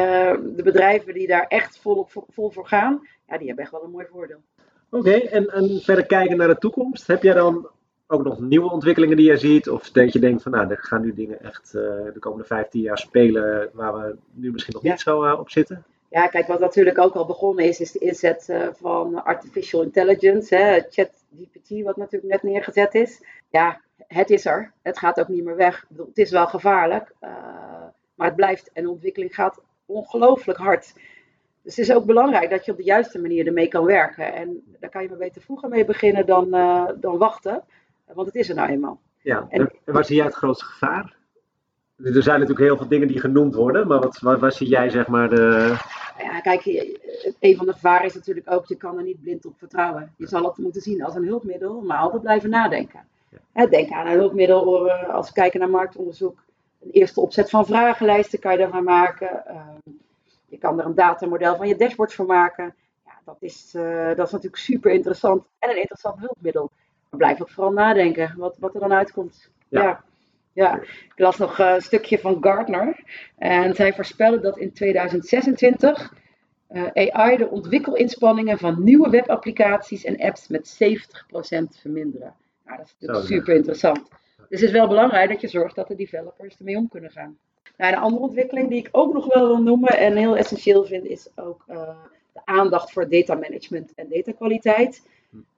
de 0.57 0.63
bedrijven 0.63 1.15
die 1.15 1.27
daar 1.27 1.47
echt 1.49 1.79
vol, 1.79 2.07
vol 2.29 2.51
voor 2.51 2.67
gaan, 2.67 3.09
ja, 3.27 3.39
die 3.39 3.47
hebben 3.47 3.65
echt 3.65 3.73
wel 3.73 3.85
een 3.85 3.91
mooi 3.91 4.07
voordeel. 4.11 4.43
Oké, 4.91 5.09
okay, 5.09 5.21
en, 5.21 5.47
en 5.47 5.81
verder 5.81 6.07
kijken 6.07 6.37
naar 6.37 6.49
de 6.49 6.59
toekomst. 6.59 7.07
Heb 7.07 7.23
jij 7.23 7.35
dan 7.35 7.69
ook 8.07 8.25
nog 8.25 8.41
nieuwe 8.41 8.71
ontwikkelingen 8.71 9.17
die 9.17 9.31
je 9.31 9.37
ziet? 9.37 9.69
Of 9.69 9.91
dat 9.91 10.13
je 10.13 10.19
denkt 10.19 10.43
van 10.43 10.53
nou, 10.53 10.71
er 10.71 10.79
gaan 10.79 11.01
nu 11.03 11.15
dingen 11.15 11.43
echt 11.43 11.73
uh, 11.75 11.83
de 12.13 12.19
komende 12.19 12.45
15 12.45 12.81
jaar 12.81 12.99
spelen 12.99 13.71
waar 13.73 13.95
we 13.95 14.17
nu 14.33 14.51
misschien 14.53 14.75
nog 14.75 14.83
Ja. 14.83 14.91
niet 14.91 15.01
zo 15.01 15.33
op 15.33 15.51
zitten? 15.51 15.85
Ja, 16.11 16.27
kijk, 16.27 16.47
wat 16.47 16.61
natuurlijk 16.61 16.99
ook 16.99 17.15
al 17.15 17.27
begonnen 17.27 17.65
is, 17.65 17.81
is 17.81 17.93
de 17.93 17.99
inzet 17.99 18.55
van 18.73 19.25
artificial 19.25 19.83
intelligence, 19.83 20.57
hè, 20.57 20.81
ChatGPT, 20.91 21.83
wat 21.83 21.97
natuurlijk 21.97 22.33
net 22.33 22.43
neergezet 22.43 22.95
is. 22.95 23.23
Ja, 23.51 23.81
het 24.07 24.31
is 24.31 24.47
er. 24.47 24.73
Het 24.83 24.99
gaat 24.99 25.21
ook 25.21 25.29
niet 25.29 25.45
meer 25.45 25.57
weg. 25.57 25.83
Ik 25.83 25.89
bedoel, 25.89 26.07
het 26.07 26.19
is 26.19 26.31
wel 26.31 26.47
gevaarlijk. 26.47 27.15
Maar 28.23 28.31
het 28.31 28.41
blijft 28.41 28.73
en 28.73 28.83
de 28.83 28.91
ontwikkeling 28.91 29.35
gaat 29.35 29.63
ongelooflijk 29.87 30.59
hard. 30.59 30.93
Dus 31.63 31.77
het 31.77 31.89
is 31.89 31.95
ook 31.95 32.05
belangrijk 32.05 32.51
dat 32.51 32.65
je 32.65 32.71
op 32.71 32.77
de 32.77 32.85
juiste 32.85 33.21
manier 33.21 33.47
ermee 33.47 33.69
kan 33.69 33.85
werken. 33.85 34.35
En 34.35 34.63
daar 34.81 34.91
kan 34.91 35.03
je 35.03 35.09
maar 35.09 35.19
beter 35.19 35.43
vroeger 35.43 35.69
mee 35.69 35.85
beginnen 35.85 36.27
dan, 36.27 36.47
uh, 36.55 36.89
dan 36.97 37.19
wachten. 37.19 37.65
Want 38.13 38.27
het 38.27 38.37
is 38.37 38.49
er 38.49 38.55
nou 38.55 38.69
eenmaal. 38.69 39.01
Ja, 39.23 39.47
en, 39.49 39.61
en 39.85 39.93
waar 39.93 40.05
zie 40.05 40.17
jij 40.17 40.25
het 40.25 40.35
grootste 40.35 40.65
gevaar? 40.65 41.17
Er 41.97 42.23
zijn 42.23 42.41
natuurlijk 42.41 42.67
heel 42.67 42.77
veel 42.77 42.89
dingen 42.89 43.09
die 43.09 43.21
genoemd 43.21 43.55
worden, 43.55 43.87
maar 43.87 44.01
wat, 44.01 44.19
waar, 44.19 44.39
waar 44.39 44.53
zie 44.53 44.69
jij 44.69 44.91
zeg 44.91 45.07
maar 45.07 45.29
de... 45.29 45.75
Ja, 46.19 46.41
kijk, 46.41 46.65
een 47.41 47.57
van 47.57 47.67
de 47.67 47.73
gevaren 47.73 48.07
is 48.07 48.15
natuurlijk 48.15 48.51
ook, 48.51 48.67
je 48.67 48.77
kan 48.77 48.99
er 48.99 49.05
niet 49.05 49.23
blind 49.23 49.47
op 49.47 49.59
vertrouwen. 49.59 50.15
Je 50.17 50.27
zal 50.29 50.45
het 50.45 50.57
moeten 50.57 50.81
zien 50.81 51.05
als 51.05 51.15
een 51.15 51.27
hulpmiddel, 51.27 51.81
maar 51.81 51.99
altijd 51.99 52.23
blijven 52.23 52.51
nadenken. 52.51 53.01
Ja. 53.55 53.67
Denk 53.67 53.91
aan 53.91 54.07
een 54.07 54.19
hulpmiddel 54.19 54.91
als 54.91 55.29
we 55.29 55.35
kijken 55.35 55.61
naar 55.61 55.71
marktonderzoek 55.71 56.43
een 56.83 56.91
eerste 56.91 57.21
opzet 57.21 57.51
van 57.51 57.67
vragenlijsten 57.67 58.39
kan 58.39 58.53
je 58.53 58.59
daarvan 58.59 58.85
maken. 58.85 59.45
Uh, 59.49 59.69
je 60.49 60.59
kan 60.59 60.79
er 60.79 60.87
een 60.87 60.95
datamodel 60.95 61.57
van 61.57 61.69
je 61.69 61.77
dashboard 61.77 62.15
van 62.15 62.27
maken. 62.27 62.75
Ja, 63.05 63.13
dat, 63.25 63.37
is, 63.41 63.73
uh, 63.77 64.07
dat 64.07 64.27
is 64.27 64.33
natuurlijk 64.33 64.63
super 64.63 64.93
interessant 64.93 65.45
en 65.59 65.71
een 65.71 65.81
interessant 65.81 66.19
hulpmiddel. 66.19 66.71
Maar 67.11 67.19
blijf 67.19 67.41
ook 67.41 67.51
vooral 67.51 67.73
nadenken 67.73 68.35
wat, 68.37 68.57
wat 68.59 68.75
er 68.75 68.81
dan 68.81 68.93
uitkomt. 68.93 69.51
Ja. 69.69 69.83
ja. 69.83 70.05
ja. 70.53 70.81
ik 70.81 71.13
las 71.17 71.39
nog 71.39 71.59
een 71.59 71.83
stukje 71.83 72.19
van 72.19 72.37
Gartner. 72.41 73.05
En 73.37 73.75
zij 73.75 73.93
voorspellen 73.93 74.43
dat 74.43 74.59
in 74.59 74.73
2026 74.73 76.13
uh, 76.73 77.11
AI 77.11 77.37
de 77.37 77.49
ontwikkelinspanningen 77.49 78.59
van 78.59 78.85
nieuwe 78.85 79.11
webapplicaties 79.11 80.05
en 80.05 80.21
apps 80.21 80.49
met 80.49 80.79
70% 80.85 81.81
verminderen. 81.81 82.35
Nou, 82.65 82.79
dat 82.79 82.87
is 82.87 82.93
natuurlijk 82.93 83.29
Zo, 83.29 83.35
super 83.35 83.55
interessant. 83.55 84.09
Dus 84.53 84.61
het 84.61 84.71
is 84.71 84.77
wel 84.77 84.89
belangrijk 84.89 85.29
dat 85.29 85.41
je 85.41 85.49
zorgt 85.49 85.75
dat 85.75 85.89
de 85.89 85.95
developers 85.95 86.57
ermee 86.59 86.77
om 86.77 86.89
kunnen 86.89 87.11
gaan. 87.11 87.39
Nou, 87.77 87.93
een 87.93 87.99
andere 87.99 88.23
ontwikkeling 88.23 88.69
die 88.69 88.79
ik 88.79 88.89
ook 88.91 89.13
nog 89.13 89.35
wel 89.35 89.47
wil 89.47 89.63
noemen 89.63 89.99
en 89.99 90.17
heel 90.17 90.37
essentieel 90.37 90.85
vind, 90.85 91.05
is 91.05 91.29
ook 91.35 91.65
uh, 91.71 91.97
de 92.33 92.41
aandacht 92.45 92.93
voor 92.93 93.09
data 93.09 93.35
management 93.35 93.95
en 93.95 94.09
datakwaliteit. 94.09 95.09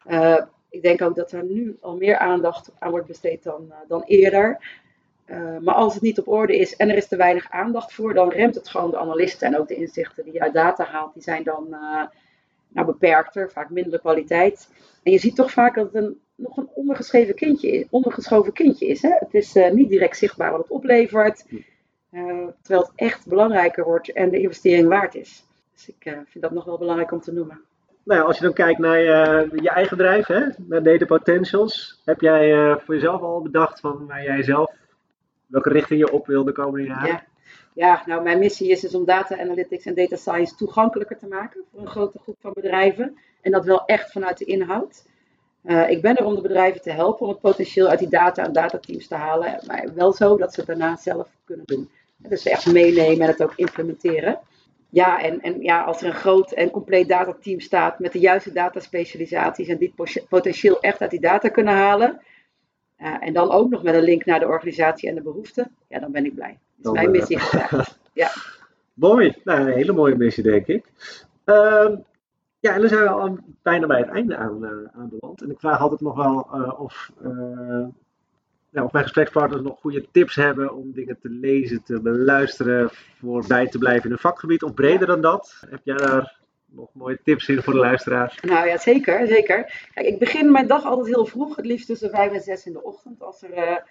Uh, 0.07 0.41
ik 0.69 0.83
denk 0.83 1.03
ook 1.03 1.15
dat 1.15 1.33
er 1.33 1.45
nu 1.45 1.77
al 1.81 1.97
meer 1.97 2.17
aandacht 2.19 2.71
aan 2.79 2.91
wordt 2.91 3.07
besteed 3.07 3.43
dan, 3.43 3.67
uh, 3.69 3.77
dan 3.89 4.03
eerder. 4.03 4.59
maar 5.61 5.75
als 5.75 5.95
het 5.95 6.03
niet 6.03 6.19
op 6.19 6.29
orde 6.29 6.59
is 6.59 6.77
en 6.77 6.91
er 6.91 6.97
is 6.97 7.09
te 7.09 7.17
weinig 7.17 7.51
aandacht 7.51 7.93
voor, 7.93 8.15
dan 8.15 8.29
remt 8.29 8.55
het 8.55 8.69
gewoon 8.69 8.91
de 8.91 8.99
analisten 8.99 9.47
en 9.49 9.59
ook 9.59 9.69
de 9.69 9.77
inzichten 9.77 10.25
die 10.25 10.33
je 10.33 10.41
uit 10.41 10.55
data 10.55 10.85
haalt, 10.85 11.15
die 11.15 11.23
zijn 11.23 11.43
dan 11.43 11.67
nou, 12.69 12.87
beperkter, 12.87 13.51
vaak 13.51 13.71
minder 13.71 14.01
kwaliteit. 14.01 14.69
En 15.03 15.13
je 15.13 15.19
ziet 15.19 15.37
toch 15.37 15.51
vaak 15.51 15.75
dat 15.75 15.85
het 15.85 15.95
een 15.95 16.19
nog 16.35 16.57
een 16.57 16.69
ondergeschreven 16.75 17.35
kindje 17.35 17.87
ondergeschoven 17.91 18.53
kindje 18.53 18.87
is. 18.87 19.03
Hè? 19.03 19.11
Het 19.19 19.35
is 19.35 19.57
uh, 19.57 19.71
niet 19.71 19.89
direct 19.89 20.17
zichtbaar 20.17 20.51
wat 20.51 20.61
het 20.61 20.71
oplevert, 20.71 21.45
uh, 21.51 22.49
terwijl 22.63 22.87
het 22.87 22.93
echt 22.95 23.27
belangrijker 23.27 23.85
wordt 23.85 24.13
en 24.13 24.31
de 24.31 24.41
investering 24.41 24.89
waard 24.89 25.15
is. 25.15 25.47
Dus 25.73 25.89
ik 25.89 26.05
uh, 26.05 26.13
vind 26.27 26.45
dat 26.45 26.53
nog 26.53 26.65
wel 26.65 26.79
belangrijk 26.79 27.13
om 27.13 27.21
te 27.21 27.33
noemen. 27.33 27.61
Nou 28.03 28.27
als 28.27 28.39
je 28.39 28.45
dan 28.45 28.53
kijkt 28.53 28.79
naar 28.79 29.01
je, 29.01 29.49
je 29.63 29.71
eigen 29.71 29.97
bedrijf, 29.97 30.27
hè, 30.27 30.41
naar 30.57 30.83
Data 30.83 31.05
Potentials, 31.05 32.03
heb 32.05 32.21
jij 32.21 32.77
voor 32.79 32.95
jezelf 32.95 33.21
al 33.21 33.43
bedacht 33.43 33.81
van 33.81 34.07
waar 34.07 34.23
jij 34.23 34.43
zelf, 34.43 34.73
welke 35.47 35.69
richting 35.69 36.01
je 36.01 36.13
op 36.13 36.27
wil 36.27 36.45
de 36.45 36.53
komende 36.53 36.87
jaren? 36.87 37.09
Ja. 37.09 37.25
Ja, 37.75 38.03
nou 38.07 38.23
mijn 38.23 38.39
missie 38.39 38.71
is 38.71 38.81
dus 38.81 38.95
om 38.95 39.05
data 39.05 39.39
analytics 39.39 39.85
en 39.85 39.95
data 39.95 40.17
science 40.17 40.55
toegankelijker 40.55 41.19
te 41.19 41.27
maken 41.27 41.65
voor 41.71 41.81
een 41.81 41.87
grote 41.87 42.19
groep 42.19 42.37
van 42.41 42.53
bedrijven. 42.55 43.19
En 43.41 43.51
dat 43.51 43.65
wel 43.65 43.85
echt 43.85 44.13
vanuit 44.13 44.39
de 44.39 44.45
inhoud. 44.45 45.05
Uh, 45.65 45.91
ik 45.91 46.03
ben 46.03 46.17
er 46.17 46.25
om 46.25 46.35
de 46.35 46.41
bedrijven 46.41 46.81
te 46.81 46.91
helpen 46.91 47.27
om 47.27 47.33
het 47.33 47.41
potentieel 47.41 47.89
uit 47.89 47.99
die 47.99 48.09
data 48.09 48.45
en 48.45 48.53
datateams 48.53 49.07
te 49.09 49.15
halen, 49.15 49.61
maar 49.67 49.89
wel 49.95 50.13
zo 50.13 50.37
dat 50.37 50.55
ze 50.55 50.61
het 50.61 50.69
daarna 50.69 50.97
zelf 50.97 51.29
kunnen 51.45 51.67
doen. 51.67 51.91
Dus 52.17 52.47
echt 52.47 52.73
meenemen 52.73 53.21
en 53.21 53.27
het 53.27 53.43
ook 53.43 53.53
implementeren. 53.57 54.39
Ja, 54.91 55.23
en, 55.23 55.41
en 55.41 55.61
ja, 55.61 55.83
als 55.83 56.01
er 56.01 56.07
een 56.07 56.15
groot 56.15 56.53
en 56.53 56.71
compleet 56.71 57.09
datateam 57.09 57.61
staat 57.61 57.99
met 57.99 58.13
de 58.13 58.19
juiste 58.19 58.53
dataspecialisaties 58.53 59.69
en 59.69 59.79
die 59.79 59.95
potentieel 60.29 60.81
echt 60.81 61.01
uit 61.01 61.11
die 61.11 61.21
data 61.21 61.49
kunnen 61.49 61.75
halen, 61.75 62.21
Uh, 62.99 63.17
en 63.21 63.33
dan 63.33 63.51
ook 63.51 63.71
nog 63.71 63.83
met 63.83 63.95
een 63.95 64.03
link 64.03 64.25
naar 64.25 64.41
de 64.41 64.47
organisatie 64.47 65.09
en 65.09 65.15
de 65.15 65.23
behoeften. 65.23 65.71
Ja, 65.89 65.99
dan 65.99 66.13
ben 66.13 66.25
ik 66.25 66.35
blij. 66.35 66.59
Dat 66.77 66.95
is 66.95 67.01
mijn 67.01 67.11
missie 67.17 67.39
ja. 68.13 68.31
Mooi. 68.95 69.35
Nou, 69.45 69.61
een 69.61 69.73
hele 69.73 69.93
mooie 69.93 70.17
missie, 70.17 70.43
denk 70.43 70.67
ik. 70.67 70.85
Uh, 71.45 71.91
ja, 72.65 72.75
en 72.75 72.81
dan 72.81 72.89
zijn 72.89 73.03
we 73.03 73.09
al 73.09 73.39
bijna 73.63 73.87
bij 73.87 73.99
het 73.99 74.09
einde 74.09 74.37
aan, 74.37 74.65
uh, 74.65 75.01
aanbeland. 75.01 75.43
En 75.43 75.51
ik 75.51 75.61
vraag 75.61 75.81
altijd 75.81 76.01
nog 76.01 76.17
wel 76.17 76.49
uh, 76.55 76.81
of, 76.81 77.11
of 78.73 78.93
mijn 78.93 79.05
gesprekspartners 79.05 79.63
nog 79.63 79.81
goede 79.81 80.07
tips 80.13 80.35
hebben 80.35 80.75
om 80.75 80.93
dingen 80.93 81.19
te 81.21 81.29
lezen, 81.29 81.83
te 81.83 82.01
beluisteren, 82.01 82.91
voor 83.19 83.45
bij 83.47 83.67
te 83.67 83.79
blijven 83.79 84.05
in 84.05 84.13
een 84.13 84.19
vakgebied. 84.19 84.63
Of 84.63 84.75
breder 84.75 85.07
dan 85.07 85.21
dat. 85.21 85.65
Heb 85.71 85.81
jij 85.85 85.97
daar 85.97 86.37
nog 86.67 86.89
mooie 86.93 87.19
tips 87.25 87.49
in 87.49 87.63
voor 87.63 87.73
de 87.73 87.79
luisteraars? 87.79 88.41
Nou 88.41 88.67
ja, 88.67 88.79
zeker, 88.79 89.27
zeker. 89.27 89.89
Kijk, 89.95 90.07
ik 90.07 90.19
begin 90.19 90.53
mijn 90.53 90.67
dag 90.67 90.85
altijd 90.85 91.15
heel 91.15 91.27
vroeg, 91.27 91.57
het 91.57 91.67
liefst 91.67 91.87
tussen 91.87 92.11
vijf 92.11 92.33
en 92.33 92.41
zes 92.41 92.67
in 92.67 92.73
de 92.73 92.83
ochtend, 92.83 93.23
als 93.23 93.43
er 93.43 93.85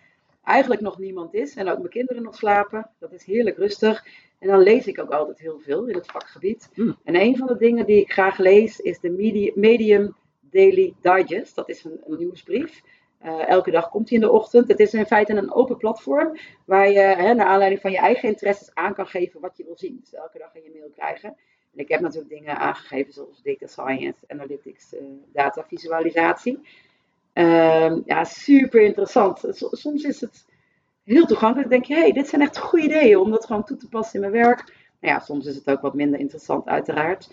eigenlijk 0.44 0.82
nog 0.82 1.00
niemand 1.00 1.34
is 1.34 1.56
en 1.56 1.70
ook 1.70 1.78
mijn 1.78 1.90
kinderen 1.90 2.24
nog 2.24 2.36
slapen. 2.36 2.90
Dat 3.00 3.12
is 3.12 3.26
heerlijk 3.26 3.58
rustig. 3.58 4.06
En 4.40 4.48
dan 4.48 4.60
lees 4.60 4.88
ik 4.88 5.00
ook 5.00 5.12
altijd 5.12 5.40
heel 5.40 5.60
veel 5.60 5.86
in 5.86 5.96
het 5.96 6.12
vakgebied. 6.12 6.70
Hmm. 6.74 6.98
En 7.04 7.16
een 7.16 7.38
van 7.38 7.48
de 7.48 7.58
dingen 7.58 7.86
die 7.86 8.02
ik 8.02 8.12
graag 8.12 8.38
lees 8.38 8.80
is 8.80 9.00
de 9.00 9.52
Medium 9.56 10.16
Daily 10.40 10.94
Digest. 11.02 11.56
Dat 11.56 11.70
is 11.70 11.84
een, 11.84 12.02
een 12.06 12.18
nieuwsbrief. 12.18 12.82
Uh, 13.26 13.48
elke 13.48 13.72
dag 13.72 13.90
komt 13.90 14.10
hij 14.10 14.18
in 14.18 14.24
de 14.24 14.32
ochtend. 14.32 14.68
Het 14.68 14.80
is 14.80 14.94
in 14.94 15.06
feite 15.06 15.34
een 15.34 15.54
open 15.54 15.78
platform 15.78 16.38
waar 16.66 16.92
je 16.92 17.00
hè, 17.00 17.34
naar 17.34 17.46
aanleiding 17.46 17.82
van 17.82 17.92
je 17.92 17.98
eigen 17.98 18.30
interesses 18.30 18.74
aan 18.74 18.94
kan 18.94 19.08
geven 19.08 19.42
wat 19.42 19.58
je 19.58 19.64
wil 19.64 19.78
zien. 19.78 19.98
Dus 20.00 20.14
elke 20.14 20.38
dag 20.38 20.56
in 20.56 20.64
je 20.64 20.72
mail 20.74 20.90
krijgen. 20.96 21.30
En 21.74 21.80
ik 21.80 21.88
heb 21.88 22.02
natuurlijk 22.02 22.30
dingen 22.30 22.58
aangegeven 22.58 23.14
zoals 23.14 23.42
data 23.44 23.68
science, 23.68 24.24
analytics, 24.28 24.94
uh, 24.94 25.00
data 25.34 25.66
visualisatie. 25.68 26.60
Uh, 27.34 27.96
ja, 28.06 28.24
super 28.24 28.82
interessant. 28.82 29.42
Soms 29.72 30.04
is 30.04 30.22
het 30.22 30.46
heel 31.04 31.26
toegankelijk. 31.26 31.70
denk 31.70 31.86
je, 31.86 31.94
hé, 31.94 32.00
hey, 32.00 32.12
dit 32.12 32.28
zijn 32.28 32.42
echt 32.42 32.58
goede 32.58 32.86
ideeën 32.86 33.18
om 33.18 33.32
dat 33.32 33.46
gewoon 33.46 33.64
toe 33.64 33.78
te 33.78 33.90
passen 33.90 34.24
in 34.24 34.32
mijn 34.32 34.44
werk. 34.44 34.64
Nou 35.00 35.14
ja, 35.14 35.20
soms 35.20 35.46
is 35.46 35.56
het 35.56 35.68
ook 35.68 35.82
wat 35.82 35.94
minder 35.94 36.20
interessant 36.20 36.68
uiteraard. 36.68 37.30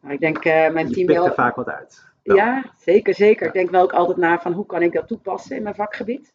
Maar 0.00 0.12
ik 0.12 0.20
denk, 0.20 0.44
uh, 0.44 0.70
mijn 0.70 0.88
je 0.88 0.94
team 0.94 1.06
wel... 1.06 1.26
er 1.26 1.34
vaak 1.34 1.56
wat 1.56 1.68
uit. 1.68 2.08
Ja, 2.22 2.64
zeker, 2.78 3.14
zeker. 3.14 3.46
Ik 3.46 3.52
denk 3.52 3.70
wel 3.70 3.82
ook 3.82 3.92
altijd 3.92 4.16
na 4.16 4.40
van 4.40 4.52
hoe 4.52 4.66
kan 4.66 4.82
ik 4.82 4.92
dat 4.92 5.08
toepassen 5.08 5.56
in 5.56 5.62
mijn 5.62 5.74
vakgebied. 5.74 6.32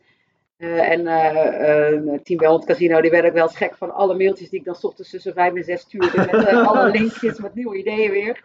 Uh, 0.57 0.89
en 0.91 0.99
uh, 1.01 2.19
Team 2.23 2.39
Wellness 2.39 2.65
Casino, 2.65 3.01
die 3.01 3.11
werd 3.11 3.25
ook 3.25 3.33
wel 3.33 3.47
gek 3.47 3.75
van 3.75 3.93
alle 3.93 4.17
mailtjes 4.17 4.49
die 4.49 4.59
ik 4.59 4.65
dan 4.65 4.75
ochtends 4.81 5.09
tussen 5.09 5.33
vijf 5.33 5.53
en 5.53 5.63
zes 5.63 5.81
stuurde. 5.81 6.25
Met 6.31 6.47
alle 6.47 6.91
linkjes, 6.97 7.39
met 7.39 7.55
nieuwe 7.55 7.77
ideeën 7.77 8.11
weer. 8.11 8.41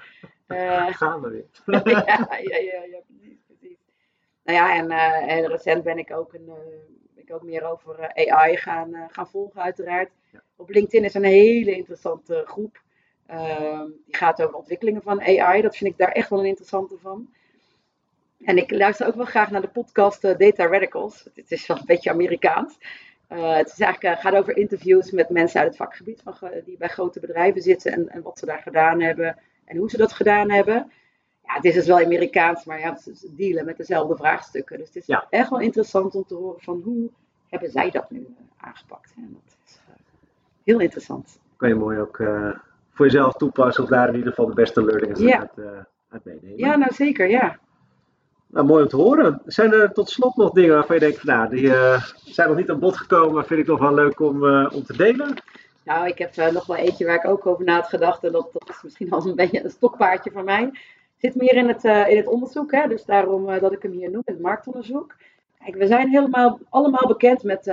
Gaan 0.90 1.20
we 1.20 1.30
weer. 1.30 1.44
ja, 1.92 2.28
ja, 2.42 2.56
ja, 2.56 2.82
ja. 2.90 3.00
Nou 4.50 4.62
ja, 4.62 4.76
en, 4.76 4.90
en 5.28 5.46
recent 5.46 5.82
ben 5.82 5.98
ik 5.98 6.12
ook, 6.12 6.34
een, 6.34 6.50
ik 7.14 7.34
ook 7.34 7.42
meer 7.42 7.70
over 7.70 8.12
AI 8.14 8.56
gaan, 8.56 9.08
gaan 9.10 9.28
volgen 9.28 9.62
uiteraard. 9.62 10.10
Ja. 10.32 10.42
Op 10.56 10.70
LinkedIn 10.70 11.04
is 11.04 11.14
een 11.14 11.24
hele 11.24 11.76
interessante 11.76 12.42
groep. 12.46 12.82
Ehm, 13.26 13.86
die 14.06 14.16
gaat 14.16 14.42
over 14.42 14.54
ontwikkelingen 14.54 15.02
van 15.02 15.20
AI. 15.20 15.62
Dat 15.62 15.76
vind 15.76 15.90
ik 15.90 15.98
daar 15.98 16.12
echt 16.12 16.30
wel 16.30 16.38
een 16.38 16.44
interessante 16.46 16.98
van. 16.98 17.28
En 18.44 18.56
ik 18.56 18.70
luister 18.70 19.06
ook 19.06 19.14
wel 19.14 19.24
graag 19.24 19.50
naar 19.50 19.60
de 19.60 19.68
podcast 19.68 20.22
Data 20.22 20.66
Radicals. 20.66 21.28
Het 21.34 21.50
is 21.50 21.66
wel 21.66 21.76
een 21.76 21.86
beetje 21.86 22.10
Amerikaans. 22.10 22.78
Uh, 23.28 23.56
het 23.56 23.66
is 23.66 23.80
eigenlijk, 23.80 24.16
uh, 24.16 24.22
gaat 24.22 24.34
over 24.34 24.56
interviews 24.56 25.10
met 25.10 25.28
mensen 25.28 25.60
uit 25.60 25.68
het 25.68 25.76
vakgebied 25.76 26.22
van, 26.22 26.50
die 26.64 26.76
bij 26.76 26.88
grote 26.88 27.20
bedrijven 27.20 27.62
zitten 27.62 27.92
en, 27.92 28.08
en, 28.08 28.22
wat 28.22 28.38
ze 28.38 28.46
daar 28.46 28.62
gedaan 28.62 29.00
hebben 29.00 29.38
en 29.64 29.76
hoe 29.76 29.90
ze 29.90 29.96
dat 29.96 30.12
gedaan 30.12 30.50
hebben. 30.50 30.92
Ja, 31.50 31.56
het 31.56 31.64
is 31.64 31.74
dus 31.74 31.86
wel 31.86 32.00
Amerikaans, 32.00 32.64
maar 32.64 32.80
ja, 32.80 32.96
ze 32.96 33.34
dealen 33.36 33.64
met 33.64 33.76
dezelfde 33.76 34.16
vraagstukken. 34.16 34.78
Dus 34.78 34.86
het 34.86 34.96
is 34.96 35.06
ja. 35.06 35.26
echt 35.30 35.50
wel 35.50 35.60
interessant 35.60 36.14
om 36.14 36.24
te 36.26 36.34
horen 36.34 36.60
van 36.60 36.80
hoe 36.84 37.10
hebben 37.48 37.70
zij 37.70 37.90
dat 37.90 38.10
nu 38.10 38.26
aangepakt. 38.56 39.12
En 39.16 39.28
dat 39.32 39.56
is 39.66 39.80
heel 40.64 40.80
interessant. 40.80 41.38
Kan 41.56 41.68
je 41.68 41.74
mooi 41.74 41.98
ook 41.98 42.16
voor 42.90 43.06
jezelf 43.06 43.32
toepassen 43.32 43.84
of 43.84 43.90
daar 43.90 44.08
in 44.08 44.14
ieder 44.14 44.28
geval 44.28 44.46
de 44.46 44.54
beste 44.54 44.84
learnings 44.84 45.20
ja. 45.20 45.38
uit, 45.38 45.84
uit 46.08 46.24
meenemen. 46.24 46.58
Ja, 46.58 46.76
nou 46.76 46.94
zeker, 46.94 47.28
ja. 47.28 47.58
Nou, 48.46 48.66
mooi 48.66 48.82
om 48.82 48.88
te 48.88 48.96
horen. 48.96 49.42
Zijn 49.46 49.72
er 49.72 49.92
tot 49.92 50.10
slot 50.10 50.36
nog 50.36 50.50
dingen 50.50 50.74
waarvan 50.74 50.96
je 50.96 51.00
denkt, 51.00 51.24
nou, 51.24 51.48
die 51.48 51.62
uh, 51.62 52.04
zijn 52.24 52.48
nog 52.48 52.56
niet 52.56 52.70
aan 52.70 52.78
bod 52.78 52.96
gekomen, 52.96 53.34
maar 53.34 53.44
vind 53.44 53.60
ik 53.60 53.66
nog 53.66 53.78
wel 53.78 53.94
leuk 53.94 54.20
om, 54.20 54.44
uh, 54.44 54.70
om 54.72 54.84
te 54.84 54.96
delen? 54.96 55.34
Nou, 55.84 56.06
ik 56.06 56.18
heb 56.18 56.36
uh, 56.36 56.48
nog 56.48 56.66
wel 56.66 56.76
eentje 56.76 57.06
waar 57.06 57.14
ik 57.14 57.26
ook 57.26 57.46
over 57.46 57.64
na 57.64 57.74
had 57.74 57.88
gedacht, 57.88 58.24
en 58.24 58.32
dat, 58.32 58.48
dat 58.52 58.68
is 58.68 58.82
misschien 58.82 59.10
al 59.10 59.26
een 59.26 59.34
beetje 59.34 59.64
een 59.64 59.70
stokpaardje 59.70 60.30
van 60.30 60.44
mij. 60.44 60.72
Zit 61.20 61.34
meer 61.34 61.56
in 61.56 61.68
het, 61.68 61.84
in 61.84 62.16
het 62.16 62.26
onderzoek, 62.26 62.72
hè, 62.72 62.88
dus 62.88 63.04
daarom 63.04 63.46
dat 63.46 63.72
ik 63.72 63.82
hem 63.82 63.92
hier 63.92 64.10
noem, 64.10 64.22
het 64.24 64.40
marktonderzoek. 64.40 65.16
Kijk, 65.64 65.76
we 65.76 65.86
zijn 65.86 66.08
helemaal, 66.08 66.58
allemaal 66.68 67.06
bekend 67.06 67.42
met 67.42 67.72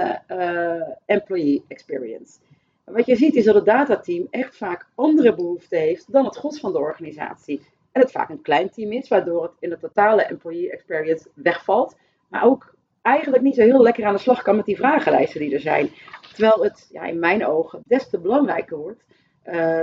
employee 1.06 1.64
experience. 1.68 2.40
En 2.84 2.94
wat 2.94 3.06
je 3.06 3.16
ziet 3.16 3.36
is 3.36 3.46
dat 3.46 3.56
het 3.56 3.66
datateam 3.66 4.28
echt 4.30 4.58
vaak 4.58 4.88
andere 4.96 5.36
behoeften 5.36 5.80
heeft 5.80 6.12
dan 6.12 6.26
het 6.26 6.36
gros 6.36 6.60
van 6.60 6.72
de 6.72 6.78
organisatie. 6.78 7.62
En 7.92 8.02
het 8.02 8.12
vaak 8.12 8.30
een 8.30 8.42
klein 8.42 8.70
team 8.70 8.92
is, 8.92 9.08
waardoor 9.08 9.44
het 9.44 9.52
in 9.60 9.70
de 9.70 9.78
totale 9.78 10.22
employee 10.24 10.72
experience 10.72 11.30
wegvalt. 11.34 11.96
Maar 12.28 12.44
ook 12.44 12.76
eigenlijk 13.02 13.44
niet 13.44 13.56
zo 13.56 13.62
heel 13.62 13.82
lekker 13.82 14.06
aan 14.06 14.14
de 14.14 14.20
slag 14.20 14.42
kan 14.42 14.56
met 14.56 14.66
die 14.66 14.76
vragenlijsten 14.76 15.40
die 15.40 15.54
er 15.54 15.60
zijn. 15.60 15.90
Terwijl 16.34 16.64
het 16.64 16.90
ja, 16.92 17.04
in 17.04 17.20
mijn 17.20 17.46
ogen 17.46 17.82
des 17.86 18.10
te 18.10 18.20
belangrijker 18.20 18.78
wordt 18.78 19.04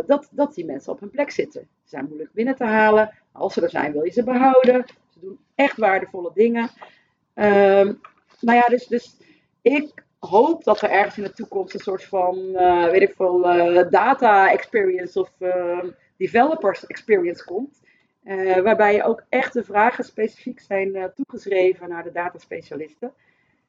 dat, 0.07 0.29
dat 0.31 0.55
die 0.55 0.65
mensen 0.65 0.93
op 0.93 1.01
hun 1.01 1.11
plek 1.11 1.31
zitten. 1.31 1.69
Moeilijk 2.03 2.33
binnen 2.33 2.57
te 2.57 2.65
halen. 2.65 3.11
Als 3.33 3.55
ze 3.55 3.63
er 3.63 3.71
zijn, 3.71 3.93
wil 3.93 4.05
je 4.05 4.11
ze 4.11 4.25
behouden. 4.25 4.85
Ze 5.13 5.21
doen 5.21 5.39
echt 5.55 5.77
waardevolle 5.77 6.31
dingen. 6.35 6.71
Um, 7.35 8.01
nou 8.41 8.59
ja, 8.59 8.63
dus, 8.67 8.87
dus 8.87 9.17
ik 9.63 10.05
hoop 10.19 10.65
dat 10.65 10.81
er 10.81 10.91
ergens 10.91 11.17
in 11.17 11.23
de 11.23 11.33
toekomst 11.33 11.75
een 11.75 11.81
soort 11.81 12.05
van, 12.05 12.39
uh, 12.39 12.91
weet 12.91 13.03
ik 13.03 13.15
veel, 13.17 13.57
uh, 13.57 13.91
data 13.91 14.51
experience 14.51 15.21
of 15.21 15.33
developers 16.17 16.87
experience 16.87 17.45
komt. 17.45 17.83
Uh, 18.25 18.59
waarbij 18.59 19.05
ook 19.05 19.25
echt 19.29 19.53
de 19.53 19.65
vragen 19.65 20.05
specifiek 20.05 20.61
zijn 20.61 21.13
toegeschreven 21.15 21.89
naar 21.89 22.03
de 22.03 22.13
dataspecialisten. 22.13 23.13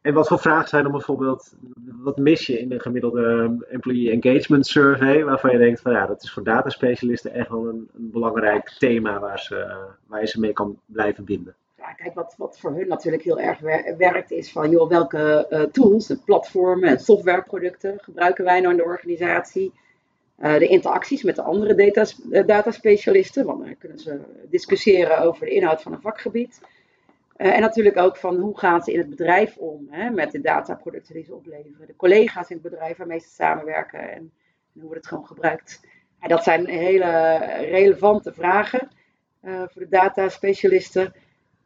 En 0.06 0.14
wat 0.14 0.28
voor 0.28 0.40
vragen 0.40 0.70
zijn 0.70 0.84
dan 0.84 0.92
bijvoorbeeld, 0.92 1.56
wat 1.86 2.18
mis 2.18 2.46
je 2.46 2.60
in 2.60 2.70
de 2.70 2.80
gemiddelde 2.80 3.56
Employee 3.70 4.12
Engagement 4.12 4.68
Survey, 4.68 5.24
waarvan 5.24 5.52
je 5.52 5.58
denkt 5.58 5.82
van 5.82 5.92
ja, 5.92 6.06
dat 6.06 6.24
is 6.24 6.32
voor 6.32 6.44
dataspecialisten 6.44 7.34
echt 7.34 7.50
wel 7.50 7.68
een, 7.68 7.90
een 7.96 8.12
belangrijk 8.12 8.70
thema 8.70 9.20
waar, 9.20 9.40
ze, 9.40 9.76
waar 10.08 10.20
je 10.20 10.28
ze 10.28 10.40
mee 10.40 10.54
kan 10.54 10.80
blijven 10.86 11.26
binden? 11.26 11.56
Ja, 11.78 11.94
kijk, 11.94 12.14
wat, 12.14 12.36
wat 12.38 12.60
voor 12.60 12.72
hun 12.72 12.88
natuurlijk 12.88 13.24
heel 13.24 13.40
erg 13.40 13.60
werkt 13.98 14.32
is 14.32 14.52
van 14.52 14.70
joh, 14.70 14.90
welke 14.90 15.48
uh, 15.50 15.62
tools, 15.62 16.16
platformen 16.26 16.90
en 16.90 17.00
softwareproducten 17.00 17.98
gebruiken 18.02 18.44
wij 18.44 18.60
nou 18.60 18.72
in 18.72 18.78
de 18.78 18.86
organisatie? 18.86 19.74
Uh, 20.40 20.58
de 20.58 20.68
interacties 20.68 21.24
met 21.24 21.36
de 21.36 21.42
andere 21.42 21.76
data, 21.76 22.06
dataspecialisten, 22.44 23.46
want 23.46 23.66
dan 23.66 23.78
kunnen 23.78 24.00
ze 24.00 24.20
discussiëren 24.50 25.20
over 25.20 25.46
de 25.46 25.52
inhoud 25.52 25.82
van 25.82 25.94
een 25.94 26.02
vakgebied. 26.02 26.62
Uh, 27.38 27.56
en 27.56 27.62
natuurlijk 27.62 27.98
ook 27.98 28.18
van 28.18 28.36
hoe 28.36 28.60
gaan 28.60 28.82
ze 28.82 28.92
in 28.92 29.00
het 29.00 29.10
bedrijf 29.10 29.58
om 29.58 29.88
hè, 29.90 30.10
met 30.10 30.32
de 30.32 30.42
dataproducten 30.42 31.14
die 31.14 31.24
ze 31.24 31.36
opleveren. 31.36 31.88
De 31.88 31.96
collega's 31.96 32.50
in 32.50 32.60
het 32.62 32.70
bedrijf 32.70 32.98
waarmee 32.98 33.20
ze 33.20 33.30
samenwerken 33.30 34.00
en, 34.00 34.18
en 34.18 34.32
hoe 34.74 34.82
wordt 34.82 34.98
het 34.98 35.08
gewoon 35.08 35.26
gebruikt. 35.26 35.88
En 36.20 36.30
dat 36.30 36.44
zijn 36.44 36.68
hele 36.68 37.38
relevante 37.60 38.34
vragen 38.34 38.90
voor 39.42 39.82
de 39.82 39.88
dataspecialisten. 39.90 41.14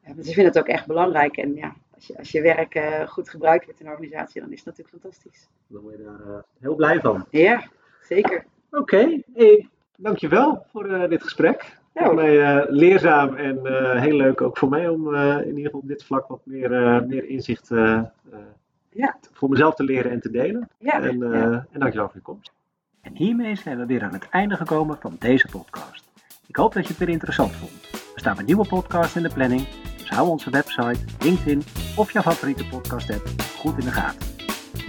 ze 0.06 0.14
vinden 0.24 0.46
het 0.46 0.60
ook 0.60 0.68
echt 0.68 0.88
belangrijk. 0.88 1.38
En 1.38 1.56
ja, 1.56 1.76
als 1.96 2.08
je, 2.08 2.18
als 2.18 2.32
je 2.32 2.42
werk 2.42 2.80
goed 3.10 3.30
gebruikt 3.30 3.66
wordt 3.66 3.80
in 3.80 3.86
een 3.86 3.92
organisatie, 3.92 4.42
dan 4.42 4.52
is 4.52 4.58
het 4.58 4.66
natuurlijk 4.66 5.02
fantastisch. 5.02 5.48
Dan 5.68 5.82
word 5.82 5.98
je 5.98 6.04
daar 6.04 6.44
heel 6.60 6.76
blij 6.76 7.00
van. 7.00 7.26
Ja, 7.30 7.68
zeker. 8.02 8.46
Oké, 8.72 8.82
okay. 8.82 9.24
hey, 9.34 9.70
dankjewel 9.98 10.66
voor 10.72 11.10
dit 11.10 11.24
gesprek. 11.24 11.79
Ja, 11.94 12.06
voor 12.06 12.16
mij 12.16 12.58
uh, 12.58 12.64
leerzaam 12.68 13.36
en 13.36 13.60
uh, 13.64 14.02
heel 14.02 14.16
leuk 14.16 14.42
ook 14.42 14.58
voor 14.58 14.70
mij 14.70 14.88
om 14.88 15.16
in 15.16 15.48
ieder 15.48 15.64
geval 15.64 15.80
op 15.80 15.88
dit 15.88 16.04
vlak 16.04 16.28
wat 16.28 16.42
meer, 16.44 16.70
meer 17.08 17.26
inzicht 17.26 17.68
ja. 18.90 19.18
voor 19.34 19.50
mezelf 19.50 19.76
te 19.76 19.84
leren 19.84 20.12
en 20.12 20.20
te 20.20 20.32
delen. 20.32 20.70
Ja, 20.78 21.02
en, 21.02 21.20
ja. 21.20 21.66
en 21.72 21.80
dankjewel 21.80 22.08
voor 22.08 22.16
je 22.16 22.22
komst. 22.22 22.52
En 23.02 23.16
hiermee 23.16 23.56
zijn 23.56 23.78
we 23.78 23.86
weer 23.86 24.04
aan 24.04 24.14
het 24.14 24.30
einde 24.30 24.56
gekomen 24.56 24.98
van 25.00 25.16
deze 25.20 25.48
podcast. 25.52 26.10
Ik 26.48 26.56
hoop 26.56 26.74
dat 26.74 26.84
je 26.84 26.90
het 26.90 26.98
weer 26.98 27.10
interessant 27.10 27.52
vond. 27.52 27.72
Er 27.92 28.20
staan 28.20 28.40
een 28.40 28.46
nieuwe 28.46 28.68
podcast 28.68 29.16
in 29.16 29.24
de 29.24 29.34
planning, 29.34 29.68
dus 29.98 30.10
hou 30.10 30.28
onze 30.28 30.50
website, 30.50 31.00
LinkedIn 31.20 31.64
of 31.96 32.12
jouw 32.12 32.22
favoriete 32.22 32.68
podcast 32.68 33.12
app 33.12 33.28
goed 33.58 33.78
in 33.78 33.86
de 33.86 33.92
gaten. 33.92 34.28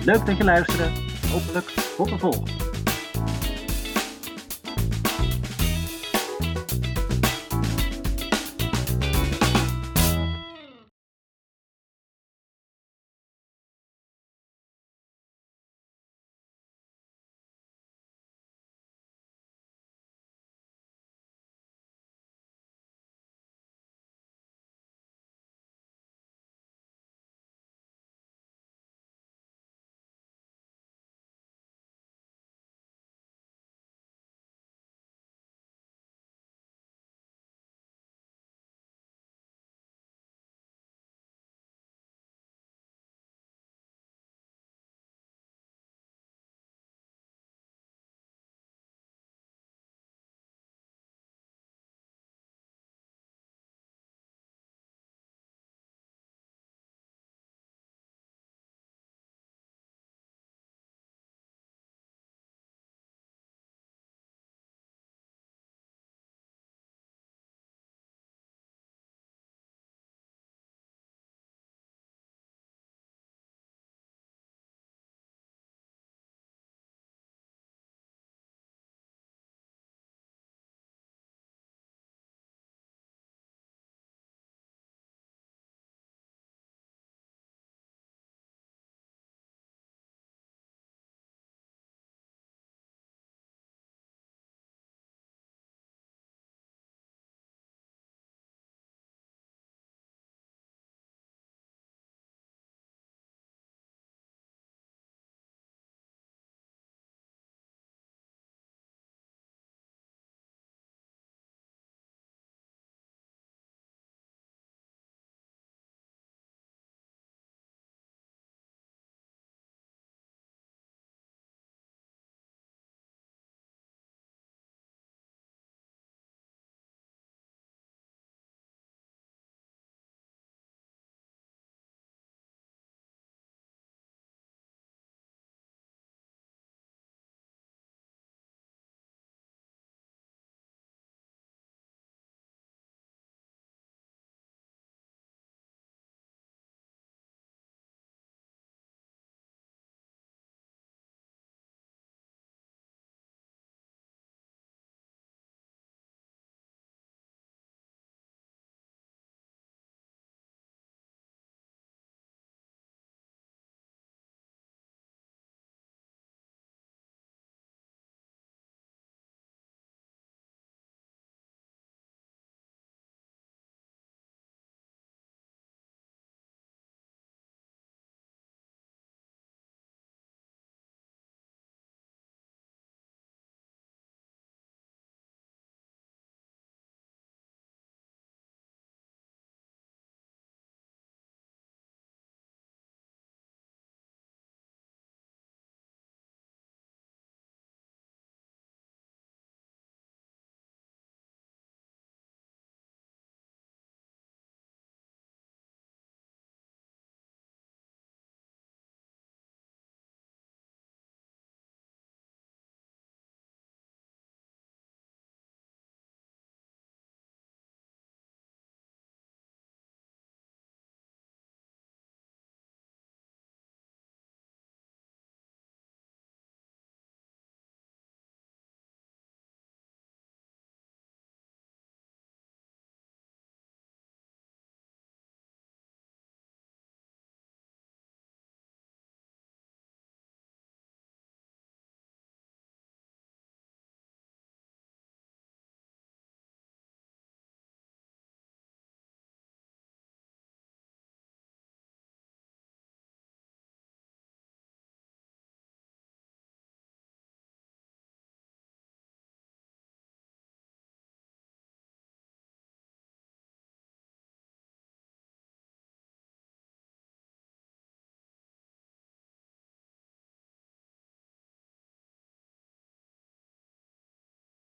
Leuk 0.04 0.26
dat 0.26 0.36
je 0.36 0.44
luisterde. 0.44 0.90
Hopelijk 1.32 1.66
tot 1.96 2.08
de 2.08 2.18
volgende. 2.18 2.79